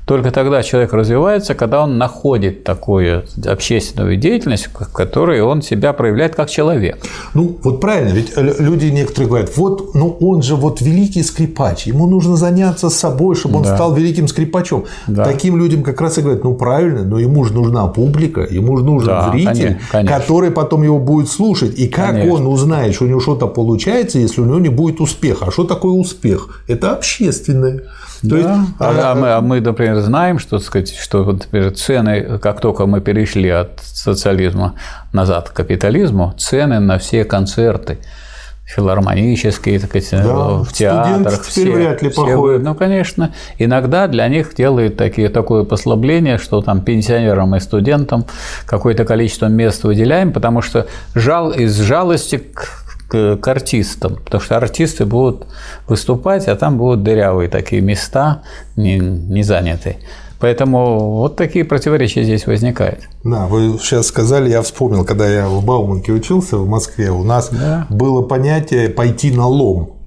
[0.09, 6.35] Только тогда человек развивается, когда он находит такую общественную деятельность, в которой он себя проявляет
[6.35, 6.97] как человек.
[7.35, 12.07] Ну, вот правильно, ведь люди некоторые говорят, вот, ну он же вот великий скрипач, ему
[12.07, 13.75] нужно заняться собой, чтобы он да.
[13.75, 14.85] стал великим скрипачом.
[15.05, 15.25] Да.
[15.25, 18.83] Таким людям как раз и говорят, ну правильно, но ему же нужна публика, ему же
[18.83, 21.77] нужен да, зритель, конечно который потом его будет слушать.
[21.77, 22.33] И как Конечно.
[22.33, 25.45] он узнает, что у него что-то получается, если у него не будет успеха?
[25.47, 26.63] А что такое успех?
[26.67, 27.83] Это общественное.
[28.21, 28.37] То да.
[28.37, 32.85] есть, а, а, мы, а мы, например, знаем, что, сказать, что например, цены, как только
[32.85, 34.75] мы перешли от социализма
[35.13, 37.99] назад к капитализму, цены на все концерты,
[38.69, 41.41] филармонические, так сказать, да, в театрах.
[41.41, 46.81] все, вряд ли все, Ну, конечно, иногда для них делают такие, такое послабление, что там
[46.81, 48.25] пенсионерам и студентам
[48.67, 52.78] какое-то количество мест выделяем, потому что жал, из жалости к
[53.09, 55.47] к, к артистам, потому что артисты будут
[55.87, 58.43] выступать, а там будут дырявые такие места,
[58.75, 59.97] не, не занятые.
[60.39, 63.01] Поэтому вот такие противоречия здесь возникают.
[63.25, 67.49] Да, вы сейчас сказали, я вспомнил, когда я в Бауманке учился в Москве, у нас
[67.51, 67.85] да.
[67.89, 69.97] было понятие «пойти на лом».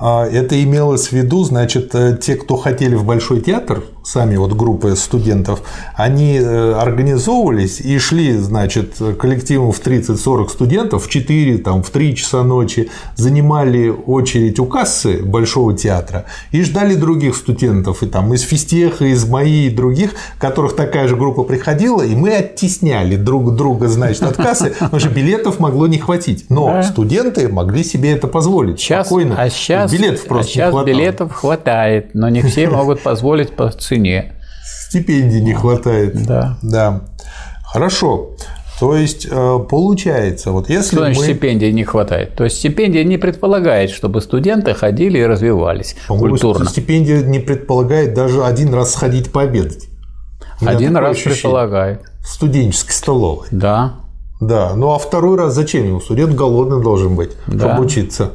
[0.00, 4.52] А это имелось в виду, значит, э, те, кто хотели в Большой театр, сами вот
[4.52, 5.62] группы студентов,
[5.94, 12.16] они э, организовывались и шли, значит, коллективом в 30-40 студентов в 4, там, в 3
[12.16, 18.42] часа ночи, занимали очередь у кассы Большого театра и ждали других студентов, и там из
[18.42, 23.88] Фистеха, из МАИ и других, которых такая же группа приходила, и мы оттесняли друг друга,
[23.88, 26.46] значит, от кассы, потому что билетов могло не хватить.
[26.48, 26.82] Но да.
[26.82, 29.36] студенты могли себе это позволить сейчас, спокойно.
[29.38, 34.32] А сейчас, билетов просто а сейчас билетов хватает, но не все могут позволить по цене.
[34.64, 36.24] Стипендий не хватает.
[36.26, 36.58] Да.
[36.62, 37.02] Да.
[37.64, 38.30] Хорошо.
[38.80, 41.24] То есть э, получается, вот если Что значит мы...
[41.24, 42.34] стипендии не хватает?
[42.34, 46.68] То есть стипендия не предполагает, чтобы студенты ходили и развивались культурно.
[46.68, 49.88] Стипендия не предполагает даже один раз сходить пообедать.
[50.60, 51.34] Один раз ощущение.
[51.34, 52.02] предполагает.
[52.20, 53.46] В студенческой столовой.
[53.50, 54.00] Да.
[54.40, 54.72] Да.
[54.74, 56.00] Ну а второй раз зачем ему?
[56.00, 57.68] Студент голодный должен быть, да.
[57.68, 58.32] чтобы учиться.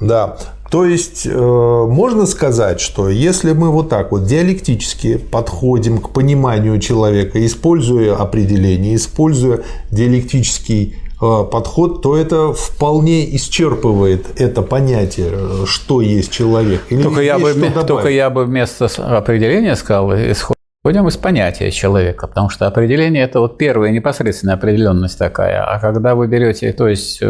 [0.00, 0.36] Да.
[0.70, 6.80] То есть э, можно сказать, что если мы вот так вот диалектически подходим к пониманию
[6.80, 16.00] человека, используя определение, используя диалектический э, подход, то это вполне исчерпывает это понятие, э, что
[16.00, 16.82] есть человек.
[16.90, 17.54] Или только, я бы,
[17.86, 23.56] только я бы вместо определения сказал, исходим из понятия человека, потому что определение– это вот
[23.56, 27.22] первая непосредственная определенность такая, а когда вы берете, то есть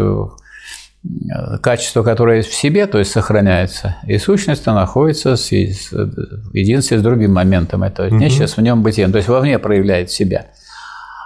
[1.61, 7.01] качество, которое есть в себе, то есть сохраняется, и сущность находится с, в единстве с
[7.01, 8.19] другим моментом этого, угу.
[8.29, 10.47] сейчас в нем бытием, то есть вовне проявляет себя.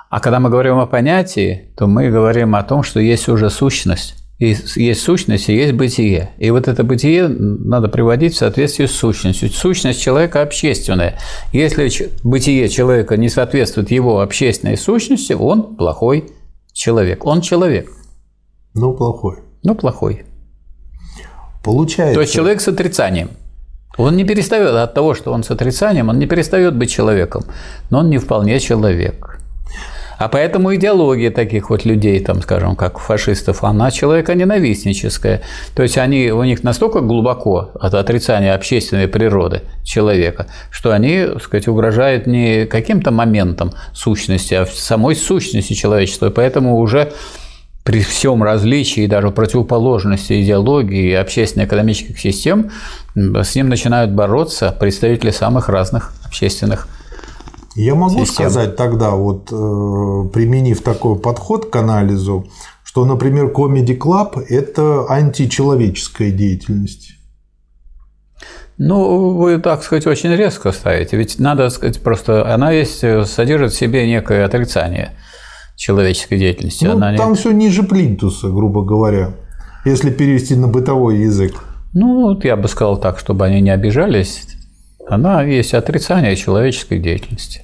[0.09, 4.15] А когда мы говорим о понятии, то мы говорим о том, что есть уже сущность.
[4.39, 6.31] И есть сущность и есть бытие.
[6.37, 9.49] И вот это бытие надо приводить в соответствие с сущностью.
[9.49, 11.17] Сущность человека общественная.
[11.53, 11.89] Если
[12.23, 16.31] бытие человека не соответствует его общественной сущности, он плохой
[16.73, 17.25] человек.
[17.25, 17.89] Он человек.
[18.73, 20.25] Ну, плохой но плохой.
[21.63, 22.15] Получается.
[22.15, 23.29] То есть человек с отрицанием.
[23.97, 27.43] Он не перестает от того, что он с отрицанием, он не перестает быть человеком,
[27.89, 29.37] но он не вполне человек.
[30.21, 35.41] А поэтому идеология таких вот людей, там, скажем, как фашистов, она человека ненавистническая.
[35.75, 41.41] То есть они, у них настолько глубоко от отрицания общественной природы человека, что они, так
[41.41, 46.27] сказать, угрожают не каким-то моментом сущности, а самой сущности человечества.
[46.27, 47.13] И поэтому уже
[47.83, 52.69] при всем различии и даже противоположности идеологии и общественно-экономических систем,
[53.15, 56.87] с ним начинают бороться представители самых разных общественных
[57.75, 58.49] Я могу систем.
[58.49, 62.47] сказать тогда, вот э, применив такой подход к анализу,
[62.83, 67.13] что, например, Comedy Club– это античеловеческая деятельность.
[68.77, 71.15] Ну, вы, так сказать, очень резко ставите.
[71.15, 75.15] Ведь надо сказать просто, она есть, содержит в себе некое отрицание
[75.81, 76.85] человеческой деятельности.
[76.85, 79.31] Ну, она не- там все ниже плинтуса, грубо говоря,
[79.83, 81.53] если перевести на бытовой язык.
[81.93, 84.45] Ну, вот я бы сказал так, чтобы они не обижались.
[85.09, 87.63] Она есть отрицание человеческой деятельности.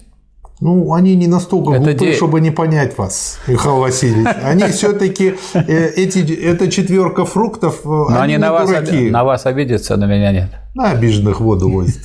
[0.60, 4.28] Ну, они не настолько Это глупы, де- чтобы не понять вас, Михаил Васильевич.
[4.44, 8.70] Они все-таки эти эта четверка фруктов, э, Но они, они, не на, вас,
[9.12, 10.50] на вас обидятся, на меня нет.
[10.74, 12.00] На обиженных воду возят.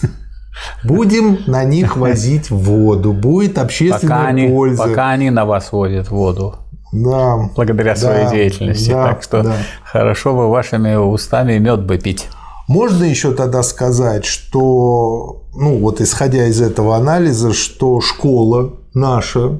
[0.85, 3.13] Будем на них возить воду.
[3.13, 4.83] Будет Пока общественная они, польза.
[4.85, 6.57] пока они на вас водят воду,
[6.93, 7.49] Да.
[7.57, 8.91] благодаря своей деятельности.
[8.91, 9.57] да, так что да.
[9.85, 12.29] хорошо бы вашими устами мед бы пить.
[12.69, 19.59] Можно еще тогда сказать, что, ну вот исходя из этого анализа, что школа наша,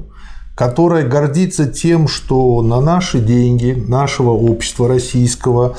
[0.55, 5.75] которая гордится тем, что на наши деньги нашего общества российского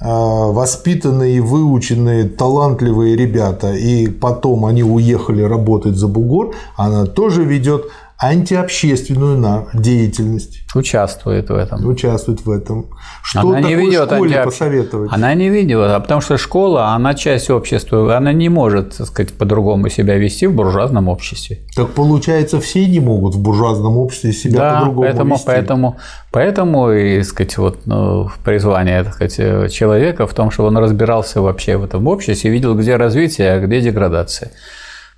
[0.00, 7.86] воспитанные, выученные, талантливые ребята, и потом они уехали работать за бугор, она тоже ведет
[8.20, 11.86] антиобщественную деятельность, Участвует в этом.
[11.86, 12.90] участвует в этом.
[13.22, 15.10] Что Она не ведет школе антиобщ- посоветовать?
[15.12, 19.32] Она не ведет, а потому что школа, она часть общества, она не может, так сказать,
[19.34, 21.60] по-другому себя вести в буржуазном обществе.
[21.76, 25.46] Так получается, все не могут в буржуазном обществе себя да, по-другому поэтому, вести.
[25.46, 25.96] поэтому,
[26.32, 31.40] поэтому и, так сказать, вот, ну, призвание так сказать, человека в том, что он разбирался
[31.40, 34.50] вообще в этом обществе, видел, где развитие, а где деградация.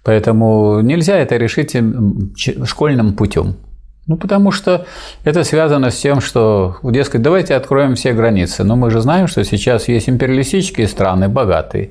[0.02, 1.76] Поэтому нельзя это решить
[2.64, 3.56] школьным путем.
[4.06, 4.86] Ну, потому что
[5.24, 8.64] это связано с тем, что, дескать, давайте откроем все границы.
[8.64, 11.90] Но мы же знаем, что сейчас есть империалистические страны, богатые.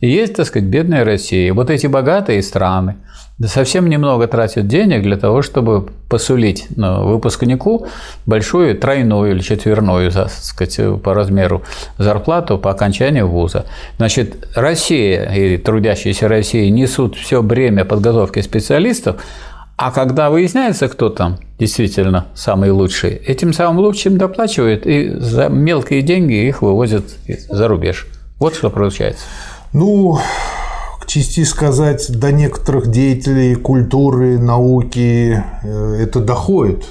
[0.00, 1.52] И есть, так сказать, бедная Россия.
[1.52, 2.96] Вот эти богатые страны
[3.46, 7.86] совсем немного тратят денег для того, чтобы посулить ну, выпускнику
[8.26, 11.62] большую тройную или четверную, так сказать, по размеру
[11.98, 13.66] зарплату по окончанию вуза.
[13.98, 19.22] Значит, Россия и трудящиеся России несут все бремя подготовки специалистов,
[19.76, 26.02] а когда выясняется, кто там действительно самый лучший, этим самым лучшим доплачивают и за мелкие
[26.02, 27.04] деньги их вывозят
[27.48, 28.06] за рубеж.
[28.38, 29.24] Вот что получается.
[29.72, 30.18] Ну,
[31.00, 36.86] к чести сказать, до некоторых деятелей культуры, науки э, это доходит.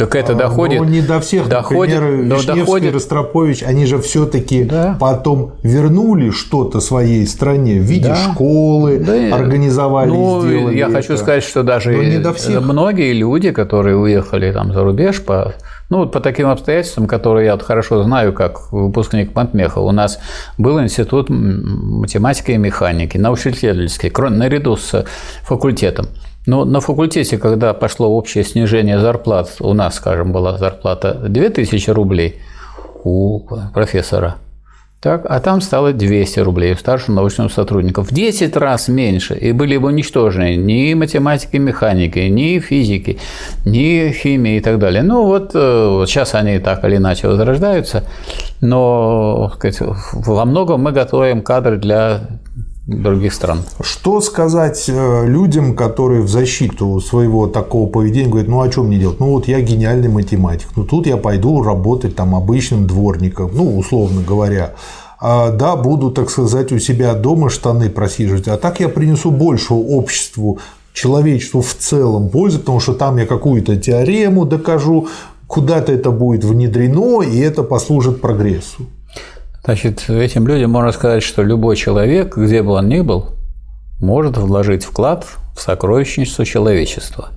[0.00, 0.78] Так это доходит.
[0.80, 4.96] Но не до всех, доходит, например, но Вишневский, доходит- Ростропович, они же все-таки Да.
[4.98, 8.16] потом вернули что-то своей стране в виде Да.
[8.16, 11.22] школы, Да, организовали, Ну, сделали я хочу это.
[11.22, 12.62] сказать, что даже Но не до всех.
[12.62, 15.54] многие люди, которые уехали там за рубеж по
[15.90, 20.20] ну, вот по таким обстоятельствам, которые я вот хорошо знаю, как выпускник Матмеха, у нас
[20.56, 25.04] был институт математики и механики, научно-исследовательский, наряду с
[25.42, 26.06] факультетом.
[26.46, 32.40] Но на факультете, когда пошло общее снижение зарплат, у нас, скажем, была зарплата 2000 рублей
[33.04, 33.40] у
[33.74, 34.36] профессора,
[35.00, 38.02] так, а там стало 200 рублей у старшего научного сотрудника.
[38.02, 39.34] В 10 раз меньше.
[39.34, 43.18] И были бы уничтожены ни математики, механики, ни физики,
[43.64, 45.02] ни химии и так далее.
[45.02, 48.04] Ну вот, э, вот сейчас они так или иначе возрождаются,
[48.60, 49.78] но сказать,
[50.12, 52.20] во многом мы готовим кадры для
[52.90, 53.62] других стран.
[53.80, 58.98] Что сказать э, людям, которые в защиту своего такого поведения говорят, ну о чем мне
[58.98, 59.20] делать?
[59.20, 64.22] Ну вот я гениальный математик, ну тут я пойду работать там обычным дворником, ну условно
[64.26, 64.74] говоря.
[65.22, 69.74] А, да, буду, так сказать, у себя дома штаны просиживать, а так я принесу больше
[69.74, 70.58] обществу,
[70.94, 75.08] человечеству в целом пользы, потому что там я какую-то теорему докажу,
[75.46, 78.86] куда-то это будет внедрено, и это послужит прогрессу.
[79.64, 83.30] Значит, этим людям можно сказать, что любой человек, где бы он ни был,
[84.00, 87.28] может вложить вклад в сокровищницу человечества.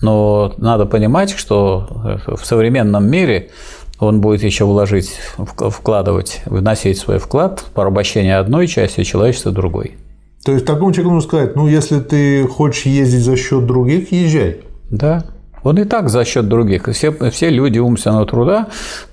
[0.00, 3.50] Но надо понимать, что в современном мире
[3.98, 9.96] он будет еще вложить, вкладывать, вносить свой вклад в порабощение одной части человечества другой.
[10.44, 14.60] То есть такому человеку нужно сказать, ну если ты хочешь ездить за счет других, езжай.
[14.88, 15.24] Да.
[15.62, 16.88] Он и так за счет других.
[16.92, 18.68] Все, все люди умственного труда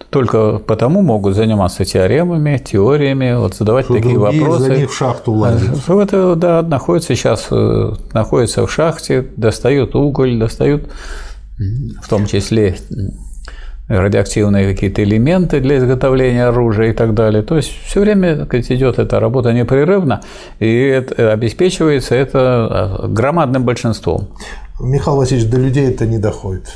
[0.09, 4.63] только потому могут заниматься теоремами, теориями, вот задавать Что такие вопросы.
[4.63, 5.77] за них в шахту лазят.
[5.77, 10.83] Что это, да, находится сейчас, э, находится в шахте, достают уголь, достают
[11.57, 12.77] в том числе
[13.87, 17.43] радиоактивные какие-то элементы для изготовления оружия и так далее.
[17.43, 20.21] То есть все время так сказать, идет эта работа непрерывно,
[20.59, 24.29] и это обеспечивается это громадным большинством.
[24.79, 26.67] Михаил Васильевич, до людей это не доходит.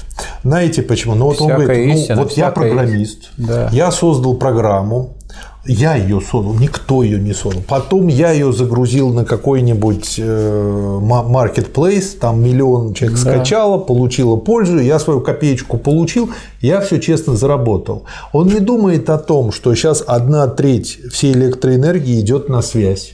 [0.44, 1.16] Знаете почему?
[1.16, 3.70] Ну вот он говорит, ну истина, вот я программист, Да.
[3.74, 5.18] я создал программу,
[5.66, 7.62] я ее создал, никто ее не создал.
[7.68, 13.32] Потом я ее загрузил на какой-нибудь э, marketplace, там миллион человек Да.
[13.36, 16.30] скачало, получило пользу, я свою копеечку получил,
[16.62, 18.06] я все честно заработал.
[18.32, 23.14] Он не думает о том, что сейчас одна треть всей электроэнергии идет на связь.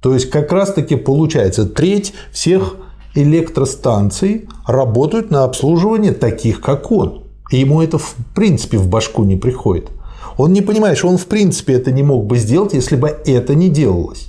[0.00, 2.76] То есть как раз-таки получается треть всех
[3.14, 7.24] электростанций работают на обслуживание таких, как он.
[7.50, 9.90] И ему это в принципе в башку не приходит.
[10.36, 13.54] Он не понимает, что он в принципе это не мог бы сделать, если бы это
[13.54, 14.28] не делалось.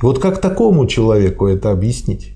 [0.00, 2.34] И вот как такому человеку это объяснить?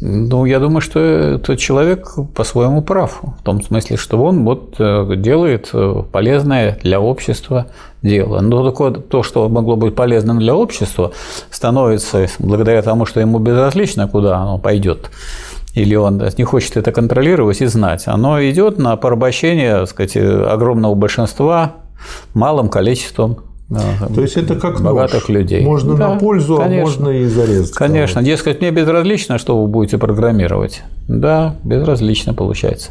[0.00, 3.20] Ну, я думаю, что этот человек по-своему прав.
[3.22, 7.68] В том смысле, что он вот э, делает э, полезное для общества
[8.02, 8.40] дело.
[8.40, 11.12] Но такое, то, что могло быть полезным для общества,
[11.50, 15.10] становится благодаря тому, что ему безразлично, куда оно пойдет.
[15.74, 18.04] Или он не хочет это контролировать и знать.
[18.06, 21.76] Оно идет на порабощение так сказать, огромного большинства
[22.34, 23.38] малым количеством
[23.70, 25.36] э, То есть это как богатых нож.
[25.36, 25.64] людей.
[25.64, 26.82] Можно Да, на пользу, конечно.
[26.82, 27.74] а можно и зарезать.
[27.74, 30.82] Конечно, дескать, мне безразлично, что вы будете программировать.
[31.08, 32.90] Да, безразлично получается.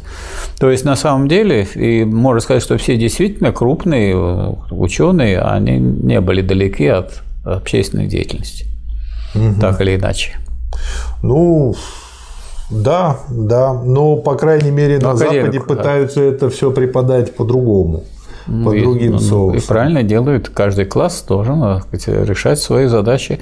[0.58, 5.78] То есть, на самом деле, и можно сказать, что все действительно крупные э, ученые, они
[5.78, 8.66] не были далеки от общественной деятельности.
[9.60, 10.36] Так или иначе.
[11.22, 11.74] Ну,
[12.70, 15.74] да, да, но, по крайней мере, на Западе академик, да.
[15.74, 18.04] пытаются это все преподать по-другому,
[18.46, 19.62] по и, другим ну, И соусам.
[19.68, 20.48] правильно делают.
[20.48, 23.36] Каждый класс должен так сказать, решать свои задачи.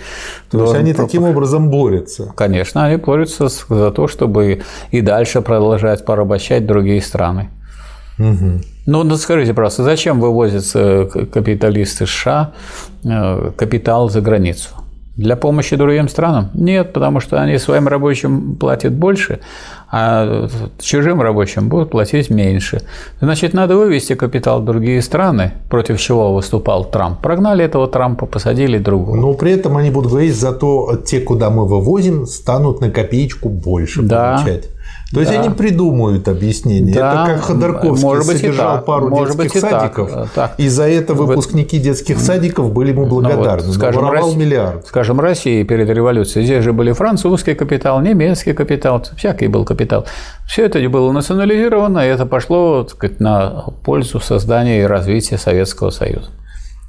[0.50, 2.32] То есть Должен они про- таким образом борются.
[2.36, 7.50] Конечно, они борются за то, чтобы и дальше продолжать порабощать другие страны.
[8.18, 8.60] Мгм.
[8.86, 12.52] Ну, ну скажите, просто, зачем вывозят э, к- капиталисты США
[13.04, 14.68] э, капитал за границу?
[15.20, 16.48] Для помощи другим странам?
[16.54, 19.40] Нет, потому что они своим рабочим платят больше,
[19.92, 20.48] а
[20.80, 22.80] чужим рабочим будут платить меньше.
[23.20, 27.20] Значит, надо вывести капитал в другие страны, против чего выступал Трамп.
[27.20, 29.16] Прогнали этого Трампа, посадили другого.
[29.16, 34.00] Но при этом они будут говорить, зато те, куда мы вывозим, станут на копеечку больше
[34.02, 34.36] Да.
[34.38, 34.68] получать.
[35.12, 35.40] То есть Да.
[35.40, 36.94] они придумают объяснение.
[36.94, 39.80] Да, Это как Ходорковский может быть и содержал так, пару может детских быть и так,
[39.96, 40.54] садиков, так.
[40.56, 43.72] и за это выпускники детских садиков были ему Ну вот, благодарны.
[43.72, 44.86] Скажем, воровал Россия- миллиард.
[44.86, 46.44] Скажем, России перед революцией.
[46.44, 50.06] Здесь же были французский капитал, немецкий капитал, всякий был капитал.
[50.46, 55.90] Все это было национализировано, и это пошло так сказать, на пользу создания и развития Советского
[55.90, 56.30] Союза.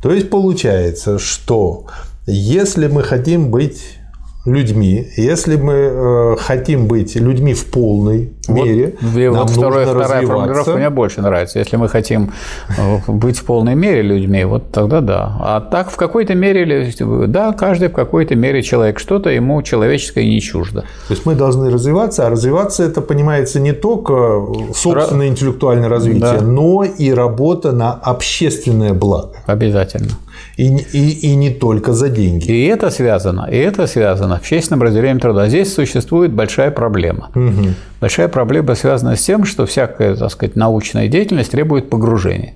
[0.03, 1.86] То есть получается, что
[2.28, 3.97] если мы хотим быть
[4.45, 9.85] людьми, если мы э, хотим быть людьми в полной мере, Вот, и нам вот второе-
[9.85, 11.59] нужно вторая формулировка мне больше нравится.
[11.59, 12.31] Если мы хотим
[12.75, 15.37] э, быть в полной мере людьми, вот тогда да.
[15.41, 16.91] А так в какой-то мере,
[17.27, 20.81] да, каждый в какой-то мере человек, что-то ему человеческое не чуждо.
[21.07, 24.41] То есть мы должны развиваться, а развиваться это понимается не только
[24.73, 26.41] собственное интеллектуальное развитие, Да.
[26.41, 29.33] но и работа на общественное благо.
[29.45, 30.09] Обязательно.
[30.57, 32.51] И, и, и не только за деньги.
[32.51, 35.47] И это связано, и это связано в честном разделении труда.
[35.47, 37.29] Здесь существует большая проблема.
[37.33, 37.75] Мгм.
[37.99, 42.53] Большая проблема связана с тем, что всякая, так сказать, научная деятельность требует погружения.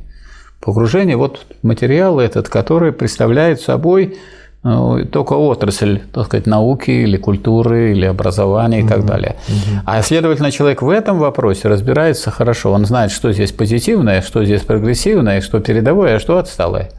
[0.59, 4.17] Погружение, вот материал этот, который представляет собой
[4.63, 9.35] э, только отрасль, так сказать, науки или культуры, или образования и так далее.
[9.85, 12.71] А следовательно, человек в этом вопросе разбирается хорошо.
[12.71, 16.89] Он знает, что здесь позитивное, что здесь прогрессивное, что передовое, а что отсталое.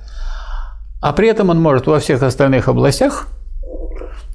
[1.06, 3.28] А при этом он может во всех остальных областях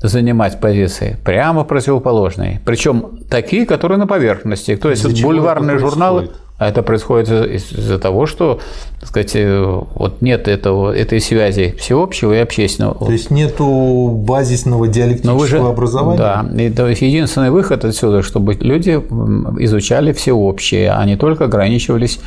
[0.01, 2.61] занимать позиции прямо противоположные.
[2.65, 4.77] Причем такие, которые на поверхности.
[4.77, 6.29] То есть вот бульварные журналы.
[6.57, 8.59] А это происходит из- из-за того, что
[8.99, 12.93] так сказать, э, вот нет этого, этой связи всеобщего и общественного.
[13.05, 16.17] То есть нету базисного диалектического же, образования.
[16.19, 18.91] Да, и то есть единственный выход отсюда, чтобы люди
[19.59, 22.19] изучали всеобщее, а не только ограничивались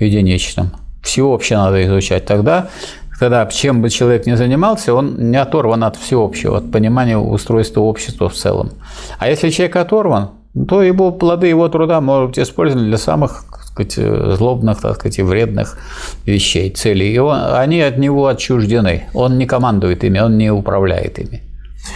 [0.00, 0.72] единичным.
[1.02, 2.26] Всеобщее надо изучать.
[2.26, 2.70] Тогда,
[3.18, 8.28] тогда чем бы человек ни занимался, он не оторван от всеобщего, от понимания устройства общества
[8.28, 8.70] в целом.
[9.18, 10.30] А если человек оторван,
[10.68, 15.18] то его плоды его труда могут быть использованы для самых так сказать, злобных, так сказать,
[15.18, 15.78] и вредных
[16.26, 17.12] вещей, целей.
[17.14, 19.04] И он- они от него отчуждены.
[19.14, 21.42] Он не командует ими, он не управляет ими.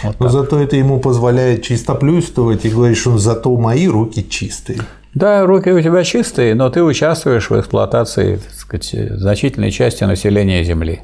[0.03, 4.79] Вот Но зато это ему позволяет чистоплюйствовать и говорить, что зато мои руки чистые.
[5.13, 10.63] Да, руки у тебя чистые, но ты участвуешь в эксплуатации так сказать, значительной части населения
[10.63, 11.01] Земли.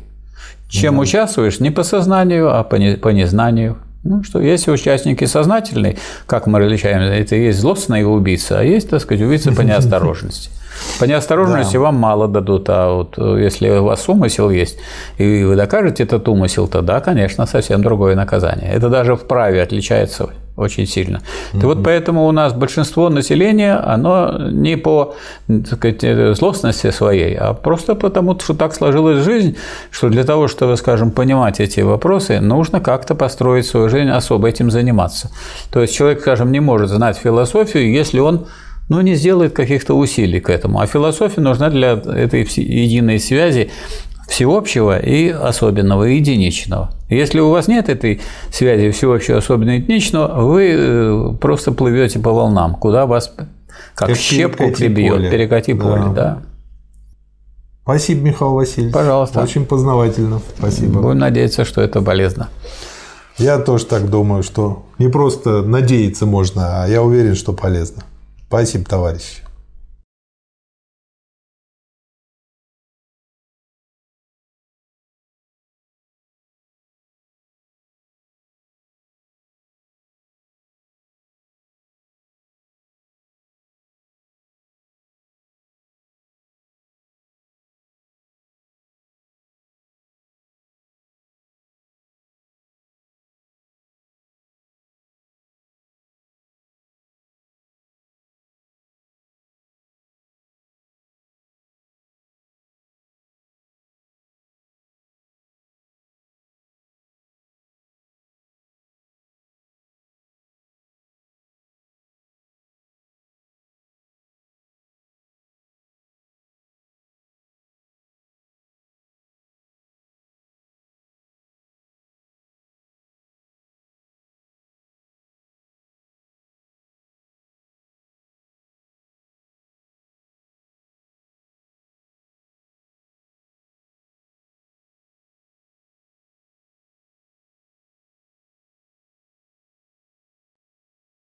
[0.70, 1.60] Чем участвуешь?
[1.60, 3.78] Не по сознанию, а по, не- по незнанию.
[4.04, 9.02] Ну что, есть участники сознательные, как мы различаем, это есть злостные убийцы, а есть, так
[9.02, 10.52] сказать, убийцы по неосторожности.
[11.00, 14.78] По неосторожности вам мало дадут, а вот э, если у вас умысел есть,
[15.18, 18.72] и вы докажете этот умысел, то да, конечно, совсем другое наказание.
[18.72, 21.22] Это даже в праве отличается очень сильно.
[21.54, 21.62] Угу.
[21.62, 25.16] И вот поэтому у нас большинство населения, оно не по
[25.48, 29.56] так сказать, э, злостности своей, а просто потому, что так сложилась жизнь,
[29.90, 34.70] что для того, чтобы, скажем, понимать эти вопросы, нужно как-то построить свою жизнь, особо этим
[34.70, 35.32] заниматься.
[35.72, 38.48] То есть человек, скажем, не может знать философию, если он
[38.90, 40.80] ну, не сделает каких-то усилий к этому.
[40.80, 43.70] А философия нужна для этой единой связи
[44.28, 46.92] всеобщего и особенного, и единичного.
[47.10, 48.22] Если у вас нет этой
[48.52, 53.34] связи всеобщего, особенного и единичного, вы э, просто плывете по волнам, куда вас
[53.96, 55.32] как, как щепку прибьет, поле.
[55.32, 55.84] перекати да.
[55.84, 56.42] поле, да.
[57.84, 58.94] Спасибо, Михаил Васильевич.
[58.94, 59.42] Пожалуйста.
[59.42, 60.42] Очень познавательно.
[60.58, 61.02] Спасибо.
[61.02, 62.50] Будем надеяться, что это полезно.
[63.40, 68.04] Я тоже так думаю, что не просто надеяться можно, а я уверен, что полезно.
[68.50, 69.44] Спасибо, товарищи.